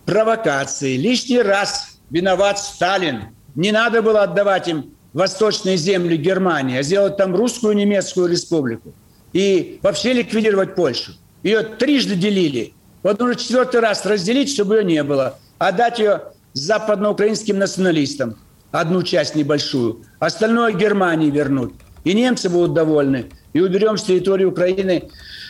провокации. 0.05 0.97
Лишний 0.97 1.41
раз 1.41 1.97
виноват 2.09 2.59
Сталин. 2.59 3.35
Не 3.55 3.71
надо 3.71 4.01
было 4.01 4.23
отдавать 4.23 4.67
им 4.67 4.93
восточные 5.13 5.77
земли 5.77 6.17
Германии, 6.17 6.77
а 6.77 6.83
сделать 6.83 7.17
там 7.17 7.35
русскую 7.35 7.75
немецкую 7.75 8.27
республику. 8.27 8.93
И 9.31 9.79
вообще 9.81 10.13
ликвидировать 10.13 10.75
Польшу. 10.75 11.13
Ее 11.43 11.63
трижды 11.63 12.15
делили. 12.15 12.73
Вот 13.03 13.19
нужно 13.19 13.35
четвертый 13.35 13.81
раз 13.81 14.05
разделить, 14.05 14.49
чтобы 14.49 14.77
ее 14.77 14.83
не 14.83 15.03
было. 15.03 15.39
А 15.57 15.71
дать 15.71 15.99
ее 15.99 16.21
западноукраинским 16.53 17.57
националистам. 17.57 18.37
Одну 18.71 19.03
часть 19.03 19.35
небольшую. 19.35 20.03
Остальное 20.19 20.71
Германии 20.73 21.29
вернуть. 21.29 21.73
И 22.03 22.13
немцы 22.13 22.49
будут 22.49 22.73
довольны. 22.73 23.25
И 23.53 23.59
уберем 23.59 23.97
с 23.97 24.03
территории 24.03 24.45
Украины 24.45 25.09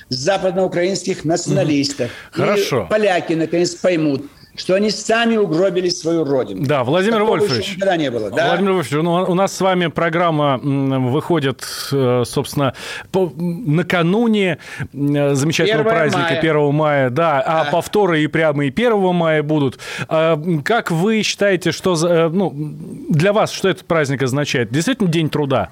западноукраинских 0.10 1.26
националистов. 1.26 2.12
Хорошо. 2.32 2.86
И 2.86 2.90
поляки 2.90 3.34
наконец 3.34 3.76
поймут, 3.76 4.26
что 4.56 4.76
они 4.76 4.92
сами 4.92 5.36
угробили 5.36 5.90
свою 5.90 6.24
родину. 6.26 6.64
Да, 6.66 6.84
Владимир 6.84 7.20
Такого 7.20 7.38
Вольфович. 7.40 7.76
никогда 7.76 7.98
не 7.98 8.12
было. 8.12 8.30
Да? 8.30 8.48
Владимир 8.50 8.74
Вольфович, 8.74 9.04
ну, 9.04 9.14
у 9.24 9.34
нас 9.34 9.56
с 9.56 9.62
вами 9.62 9.88
программа 9.88 10.58
выходит, 10.60 11.64
э, 11.92 12.24
собственно, 12.26 12.74
по, 13.12 13.32
накануне 13.36 14.60
э, 14.94 15.34
замечательного 15.34 15.90
1 15.90 15.94
праздника 15.98 16.28
мая. 16.30 16.40
1 16.40 16.72
мая, 16.74 17.10
да, 17.10 17.42
а 17.42 17.64
Да. 17.66 17.72
повторы 17.72 18.24
и 18.24 18.28
прямо 18.28 18.66
и 18.66 18.70
1 18.72 19.14
мая 19.14 19.42
будут. 19.44 19.80
А, 20.08 20.40
Как 20.64 20.92
вы 20.92 21.24
считаете, 21.24 21.72
что 21.72 21.96
за, 21.96 22.08
э, 22.10 22.30
ну, 22.30 22.54
для 23.10 23.34
вас 23.34 23.52
что 23.52 23.70
этот 23.70 23.86
праздник 23.86 24.22
означает? 24.22 24.72
Действительно 24.72 25.10
День 25.10 25.30
труда? 25.30 25.70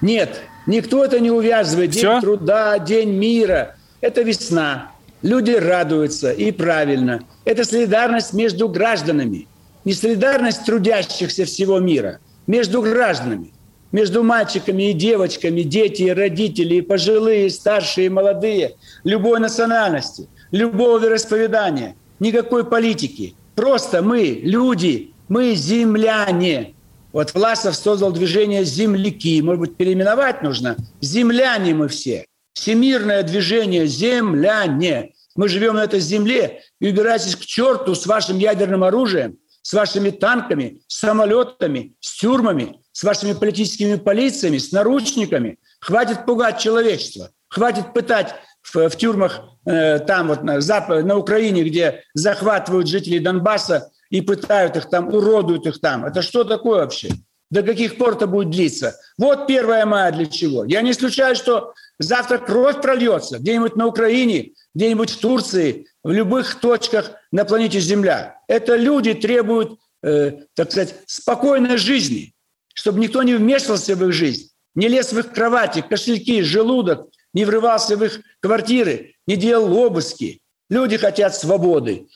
Нет, 0.00 0.42
никто 0.66 1.04
это 1.04 1.20
не 1.20 1.30
увязывает. 1.30 1.90
День 1.90 2.00
Всё? 2.02 2.20
труда, 2.20 2.78
день 2.78 3.12
мира. 3.12 3.76
Это 4.00 4.22
весна. 4.22 4.90
Люди 5.22 5.52
радуются, 5.52 6.30
и 6.32 6.52
правильно. 6.52 7.22
Это 7.44 7.64
солидарность 7.64 8.32
между 8.32 8.68
гражданами. 8.68 9.48
Не 9.84 9.94
солидарность 9.94 10.64
трудящихся 10.64 11.44
всего 11.44 11.78
мира. 11.78 12.20
Между 12.46 12.82
гражданами. 12.82 13.52
Между 13.92 14.22
мальчиками 14.22 14.90
и 14.90 14.92
девочками, 14.92 15.62
дети 15.62 16.02
и 16.02 16.10
родители, 16.10 16.76
и 16.76 16.80
пожилые, 16.82 17.46
и 17.46 17.50
старшие, 17.50 18.06
и 18.06 18.10
молодые. 18.10 18.74
Любой 19.04 19.40
национальности, 19.40 20.28
любого 20.50 20.98
вероисповедания. 20.98 21.94
Никакой 22.18 22.64
политики. 22.64 23.34
Просто 23.54 24.02
мы, 24.02 24.40
люди, 24.42 25.12
мы 25.28 25.54
земляне. 25.54 26.74
Вот 27.12 27.32
Власов 27.32 27.74
создал 27.74 28.12
движение 28.12 28.64
«Земляки». 28.64 29.40
Может 29.40 29.60
быть, 29.60 29.76
переименовать 29.76 30.42
нужно? 30.42 30.76
Земляне 31.00 31.72
мы 31.72 31.88
все. 31.88 32.26
Всемирное 32.56 33.22
движение 33.22 33.86
«Земляне». 33.86 35.12
Мы 35.36 35.48
живем 35.50 35.74
на 35.74 35.84
этой 35.84 36.00
земле 36.00 36.62
и 36.80 36.88
убирайтесь 36.88 37.36
к 37.36 37.40
черту 37.40 37.94
с 37.94 38.06
вашим 38.06 38.38
ядерным 38.38 38.82
оружием, 38.82 39.36
с 39.60 39.74
вашими 39.74 40.08
танками, 40.08 40.80
самолетами, 40.88 41.94
с 42.00 42.16
тюрьмами, 42.16 42.80
с 42.92 43.04
вашими 43.04 43.34
политическими 43.34 43.96
полициями, 43.96 44.56
с 44.56 44.72
наручниками. 44.72 45.58
Хватит 45.80 46.24
пугать 46.24 46.58
человечество. 46.58 47.30
Хватит 47.48 47.92
пытать 47.92 48.34
в, 48.62 48.88
в 48.88 48.96
тюрьмах 48.96 49.42
э, 49.66 49.98
там 49.98 50.28
вот 50.28 50.42
на, 50.42 50.56
Зап- 50.58 51.02
на 51.02 51.18
Украине, 51.18 51.62
где 51.62 52.04
захватывают 52.14 52.88
жителей 52.88 53.18
Донбасса 53.18 53.90
и 54.08 54.22
пытают 54.22 54.76
их 54.76 54.88
там, 54.88 55.08
уродуют 55.08 55.66
их 55.66 55.78
там. 55.82 56.06
Это 56.06 56.22
что 56.22 56.42
такое 56.42 56.78
вообще? 56.78 57.10
До 57.50 57.62
каких 57.62 57.96
пор 57.96 58.14
это 58.14 58.26
будет 58.26 58.50
длиться? 58.50 58.96
Вот 59.18 59.48
1 59.48 59.86
мая 59.86 60.10
для 60.10 60.26
чего. 60.26 60.64
Я 60.64 60.82
не 60.82 60.90
исключаю, 60.90 61.36
что 61.36 61.74
завтра 61.98 62.38
кровь 62.38 62.80
прольется 62.80 63.38
где-нибудь 63.38 63.76
на 63.76 63.86
Украине, 63.86 64.52
где-нибудь 64.74 65.10
в 65.10 65.20
Турции, 65.20 65.86
в 66.02 66.10
любых 66.10 66.60
точках 66.60 67.12
на 67.32 67.44
планете 67.44 67.80
Земля. 67.80 68.40
Это 68.48 68.76
люди 68.76 69.14
требуют, 69.14 69.78
э, 70.02 70.32
так 70.54 70.70
сказать, 70.70 70.94
спокойной 71.06 71.78
жизни, 71.78 72.34
чтобы 72.74 73.00
никто 73.00 73.22
не 73.22 73.34
вмешивался 73.34 73.96
в 73.96 74.04
их 74.06 74.12
жизнь, 74.12 74.50
не 74.74 74.88
лез 74.88 75.12
в 75.12 75.18
их 75.18 75.32
кровати, 75.32 75.84
кошельки, 75.88 76.42
желудок, 76.42 77.08
не 77.32 77.44
врывался 77.44 77.96
в 77.96 78.04
их 78.04 78.20
квартиры, 78.40 79.14
не 79.26 79.36
делал 79.36 79.76
обыски. 79.76 80.40
Люди 80.70 80.96
хотят 80.96 81.34
свободы. 81.34 82.06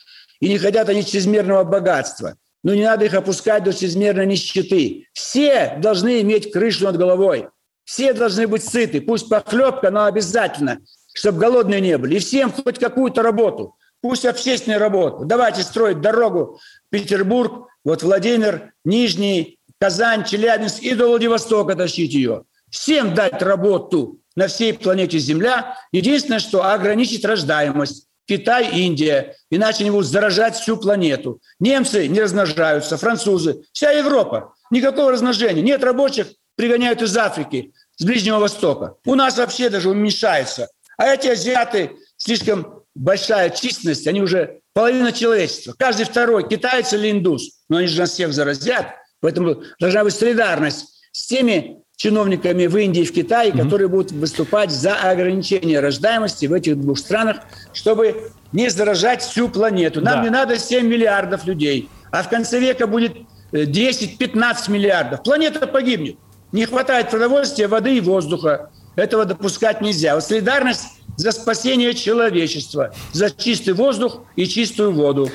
И 0.41 0.49
не 0.49 0.59
хотят 0.59 0.89
они 0.89 1.05
чрезмерного 1.05 1.65
богатства. 1.65 2.37
Но 2.63 2.75
не 2.75 2.85
надо 2.85 3.05
их 3.05 3.15
опускать 3.15 3.65
до 3.65 3.73
чрезмерной 3.73 4.27
нищеты. 4.27 5.07
Все 5.13 5.77
должны 5.79 6.21
иметь 6.23 6.53
крышу 6.53 6.85
над 6.85 6.97
головой. 6.97 7.49
Все 7.91 8.13
должны 8.13 8.47
быть 8.47 8.63
сыты. 8.63 9.01
Пусть 9.01 9.29
похлебка, 9.29 9.91
но 9.91 10.05
обязательно, 10.05 10.79
чтобы 11.13 11.41
голодные 11.41 11.81
не 11.81 11.99
были. 11.99 12.15
И 12.15 12.19
всем 12.21 12.53
хоть 12.53 12.79
какую-то 12.79 13.21
работу. 13.21 13.75
Пусть 14.01 14.25
общественную 14.25 14.79
работу. 14.79 15.25
Давайте 15.25 15.65
строить 15.65 16.01
дорогу 16.01 16.61
Петербург, 16.91 17.67
вот 17.85 18.05
Владимир, 18.05 18.75
Нижний, 18.85 19.59
Казань, 19.81 20.25
Челябинск 20.25 20.81
и 20.81 20.95
до 20.95 21.09
Владивостока 21.09 21.75
тащить 21.75 22.15
ее. 22.15 22.45
Всем 22.71 23.13
дать 23.13 23.43
работу 23.43 24.21
на 24.37 24.47
всей 24.47 24.73
планете 24.73 25.19
Земля. 25.19 25.77
Единственное, 25.91 26.39
что 26.39 26.65
ограничить 26.65 27.25
рождаемость. 27.25 28.07
Китай, 28.25 28.71
Индия. 28.71 29.35
Иначе 29.51 29.81
они 29.81 29.91
будут 29.91 30.07
заражать 30.07 30.55
всю 30.55 30.77
планету. 30.77 31.41
Немцы 31.59 32.07
не 32.07 32.21
размножаются, 32.21 32.97
французы, 32.97 33.65
вся 33.73 33.91
Европа. 33.91 34.55
Никакого 34.71 35.11
размножения. 35.11 35.61
Нет 35.61 35.83
рабочих, 35.83 36.29
пригоняют 36.61 37.01
из 37.01 37.17
Африки, 37.17 37.73
с 38.01 38.05
Ближнего 38.05 38.39
Востока. 38.39 38.95
У 39.05 39.15
нас 39.15 39.37
вообще 39.37 39.69
даже 39.69 39.91
уменьшается. 39.91 40.69
А 40.97 41.09
эти 41.09 41.29
азиаты, 41.29 41.93
слишком 42.17 42.83
большая 42.95 43.51
численность, 43.51 44.07
они 44.07 44.23
уже 44.23 44.61
половина 44.73 45.13
человечества. 45.13 45.75
Каждый 45.79 46.07
второй 46.07 46.49
китаец 46.49 46.95
или 46.95 47.11
индус. 47.11 47.59
Но 47.69 47.77
они 47.77 47.89
же 47.89 48.01
нас 48.01 48.13
всех 48.13 48.33
заразят. 48.33 48.87
Поэтому 49.21 49.63
должна 49.79 50.03
быть 50.03 50.15
солидарность 50.15 50.87
с 51.13 51.27
теми 51.27 51.77
чиновниками 51.97 52.67
в 52.67 52.77
Индии 52.79 53.03
и 53.03 53.05
в 53.05 53.13
Китае, 53.13 53.53
которые 53.53 53.89
будут 53.89 54.13
выступать 54.13 54.71
за 54.71 54.95
ограничение 54.95 55.81
рождаемости 55.81 56.47
в 56.47 56.55
этих 56.55 56.81
двух 56.81 56.97
странах, 56.99 57.37
чтобы 57.75 58.31
не 58.53 58.71
заражать 58.71 59.21
всю 59.23 59.51
планету. 59.51 60.01
Нам 60.01 60.21
Да. 60.21 60.25
не 60.25 60.31
надо 60.31 60.59
7 60.59 60.87
миллиардов 60.87 61.45
людей, 61.45 61.91
а 62.11 62.23
в 62.23 62.31
конце 62.31 62.59
века 62.61 62.87
будет 62.87 63.13
э, 63.53 63.65
10-15 63.65 64.71
миллиардов. 64.71 65.23
Планета 65.23 65.67
погибнет. 65.67 66.17
Не 66.53 66.67
хватает 66.67 67.11
продовольствия, 67.11 67.69
воды 67.69 67.97
и 67.97 68.01
воздуха. 68.01 68.71
Этого 68.97 69.25
допускать 69.25 69.81
нельзя. 69.81 70.15
Вот 70.15 70.25
солидарность 70.25 70.87
за 71.17 71.33
спасение 71.33 71.95
человечества, 71.95 72.93
за 73.13 73.31
чистый 73.31 73.75
воздух 73.75 74.23
и 74.37 74.47
чистую 74.47 74.93
воду. 74.93 75.31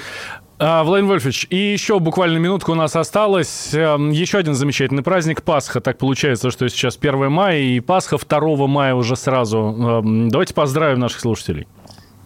А, 0.58 0.84
Владимир 0.84 1.12
Вольфович, 1.12 1.48
и 1.50 1.58
еще 1.58 2.00
буквально 2.00 2.38
минутка 2.38 2.72
у 2.72 2.76
нас 2.76 2.96
осталась. 2.96 3.74
Эм, 3.74 4.12
Еще 4.12 4.38
один 4.38 4.56
замечательный 4.56 5.04
праздник 5.04 5.44
Пасха. 5.44 5.82
Так 5.82 5.98
получается, 5.98 6.50
что 6.50 6.68
сейчас 6.70 6.98
1 6.98 7.30
мая 7.30 7.60
и 7.60 7.80
Пасха 7.82 8.18
2 8.18 8.68
мая 8.68 8.94
уже 8.96 9.16
сразу. 9.18 9.58
Эм, 9.58 10.30
Давайте 10.30 10.54
поздравим 10.54 11.00
наших 11.00 11.20
слушателей. 11.20 11.68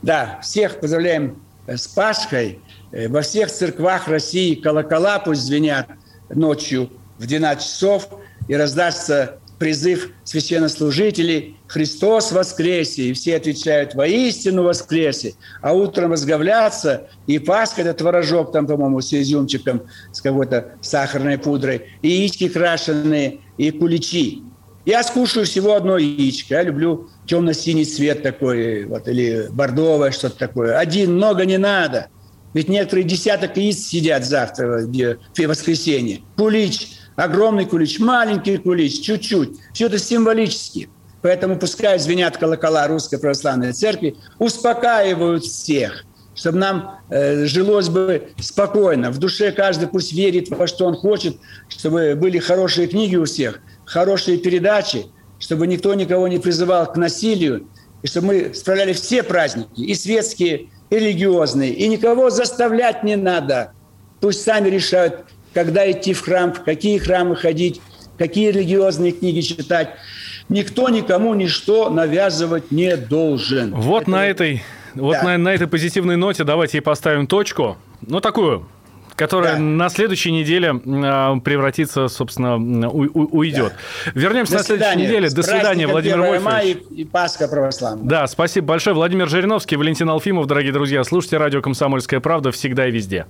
Да, 0.03 0.39
всех 0.43 0.79
поздравляем 0.79 1.37
э, 1.65 1.75
с 1.77 1.87
Пасхой. 1.87 2.59
Э, 2.91 3.07
Во 3.07 3.21
всех 3.21 3.51
церквах 3.51 4.07
России 4.07 4.53
колокола 4.55 5.17
пусть 5.19 5.41
звенят 5.41 5.87
ночью 6.29 6.89
в 7.17 7.25
12 7.25 7.63
часов. 7.63 8.09
И 8.49 8.55
раздастся 8.55 9.39
призыв 9.59 10.09
священнослужителей 10.23 11.57
«Христос 11.67 12.31
воскресе!» 12.31 13.03
И 13.03 13.13
все 13.13 13.35
отвечают 13.35 13.93
«Воистину 13.93 14.63
воскресе!» 14.63 15.35
А 15.61 15.73
утром 15.73 16.13
разговляться, 16.13 17.07
и 17.27 17.39
Пасха, 17.39 17.81
это 17.81 17.93
творожок 17.93 18.51
там, 18.51 18.65
по-моему, 18.67 19.01
с 19.01 19.13
изюмчиком, 19.13 19.83
с 20.11 20.21
какой-то 20.21 20.73
сахарной 20.81 21.37
пудрой, 21.37 21.83
и 22.01 22.09
яички 22.09 22.49
крашеные, 22.49 23.39
и 23.57 23.71
куличи. 23.71 24.43
Я 24.85 25.03
скушаю 25.03 25.45
всего 25.45 25.75
одно 25.75 25.97
яичко. 25.97 26.55
Я 26.55 26.63
люблю 26.63 27.09
темно-синий 27.27 27.85
цвет 27.85 28.23
такой, 28.23 28.85
вот, 28.85 29.07
или 29.07 29.47
бордовое 29.51 30.11
что-то 30.11 30.37
такое. 30.37 30.79
Один, 30.79 31.15
много 31.15 31.45
не 31.45 31.57
надо. 31.57 32.07
Ведь 32.53 32.69
некоторые 32.69 33.03
десяток 33.03 33.57
яиц 33.57 33.85
сидят 33.85 34.25
завтра, 34.25 34.87
в 34.87 35.17
воскресенье. 35.37 36.21
Кулич, 36.35 36.98
огромный 37.23 37.65
кулич, 37.65 37.99
маленький 37.99 38.57
кулич, 38.57 39.01
чуть-чуть. 39.01 39.57
Все 39.73 39.87
это 39.87 39.99
символически. 39.99 40.89
Поэтому 41.21 41.57
пускай 41.57 41.99
звенят 41.99 42.37
колокола 42.37 42.87
Русской 42.87 43.19
Православной 43.19 43.73
Церкви, 43.73 44.15
успокаивают 44.37 45.43
всех, 45.43 46.05
чтобы 46.33 46.59
нам 46.59 46.99
э, 47.09 47.45
жилось 47.45 47.89
бы 47.89 48.29
спокойно. 48.39 49.11
В 49.11 49.17
душе 49.17 49.51
каждый 49.51 49.89
пусть 49.89 50.13
верит 50.13 50.49
во 50.49 50.65
что 50.65 50.85
он 50.85 50.95
хочет, 50.95 51.35
чтобы 51.67 52.15
были 52.15 52.39
хорошие 52.39 52.87
книги 52.87 53.17
у 53.17 53.25
всех, 53.25 53.59
хорошие 53.85 54.37
передачи, 54.37 55.07
чтобы 55.39 55.67
никто 55.67 55.93
никого 55.93 56.29
не 56.29 56.39
призывал 56.39 56.85
к 56.89 56.95
насилию, 56.95 57.67
и 58.01 58.07
чтобы 58.07 58.27
мы 58.27 58.53
справляли 58.53 58.93
все 58.93 59.23
праздники, 59.23 59.81
и 59.81 59.93
светские, 59.93 60.69
и 60.89 60.95
религиозные, 60.95 61.73
и 61.73 61.89
никого 61.89 62.29
заставлять 62.29 63.03
не 63.03 63.17
надо. 63.17 63.73
Пусть 64.21 64.41
сами 64.41 64.69
решают, 64.69 65.25
когда 65.53 65.89
идти 65.89 66.13
в 66.13 66.21
храм, 66.21 66.53
в 66.53 66.63
какие 66.63 66.97
храмы 66.97 67.35
ходить, 67.35 67.81
какие 68.17 68.51
религиозные 68.51 69.11
книги 69.11 69.41
читать. 69.41 69.89
Никто 70.49 70.89
никому 70.89 71.35
ничто 71.35 71.89
навязывать 71.89 72.71
не 72.71 72.97
должен. 72.97 73.73
Вот 73.73 74.03
Это... 74.03 74.11
на 74.11 74.25
этой 74.25 74.63
вот 74.95 75.13
да. 75.13 75.23
на, 75.23 75.37
на 75.37 75.53
этой 75.53 75.67
позитивной 75.67 76.15
ноте 76.15 76.43
давайте 76.43 76.79
и 76.79 76.81
поставим 76.81 77.27
точку. 77.27 77.77
Ну, 78.01 78.19
такую, 78.21 78.67
которая 79.15 79.53
да. 79.53 79.59
на 79.59 79.89
следующей 79.89 80.31
неделе 80.31 80.69
э, 80.69 81.39
превратится, 81.41 82.07
собственно, 82.07 82.57
у, 82.87 83.03
у, 83.03 83.37
уйдет. 83.37 83.73
Да. 84.05 84.11
Вернемся 84.15 84.53
До 84.53 84.57
на 84.59 84.63
следующей 84.63 84.97
неделе. 84.97 85.29
До 85.29 85.43
свидания, 85.43 85.87
Владимир 85.87 86.21
Вольфович. 86.21 86.77
И, 86.89 87.01
и 87.01 87.05
Пасха 87.05 87.47
православная. 87.47 88.07
Да, 88.07 88.27
спасибо 88.27 88.67
большое. 88.67 88.95
Владимир 88.95 89.29
Жириновский, 89.29 89.75
Валентин 89.75 90.09
Алфимов, 90.09 90.47
дорогие 90.47 90.71
друзья. 90.71 91.03
Слушайте 91.03 91.37
радио 91.37 91.61
«Комсомольская 91.61 92.19
правда» 92.19 92.51
всегда 92.51 92.87
и 92.87 92.91
везде. 92.91 93.25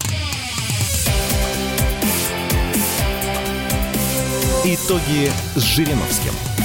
Итоги 4.71 5.31
с 5.55 5.63
Жириновским. 5.63 6.58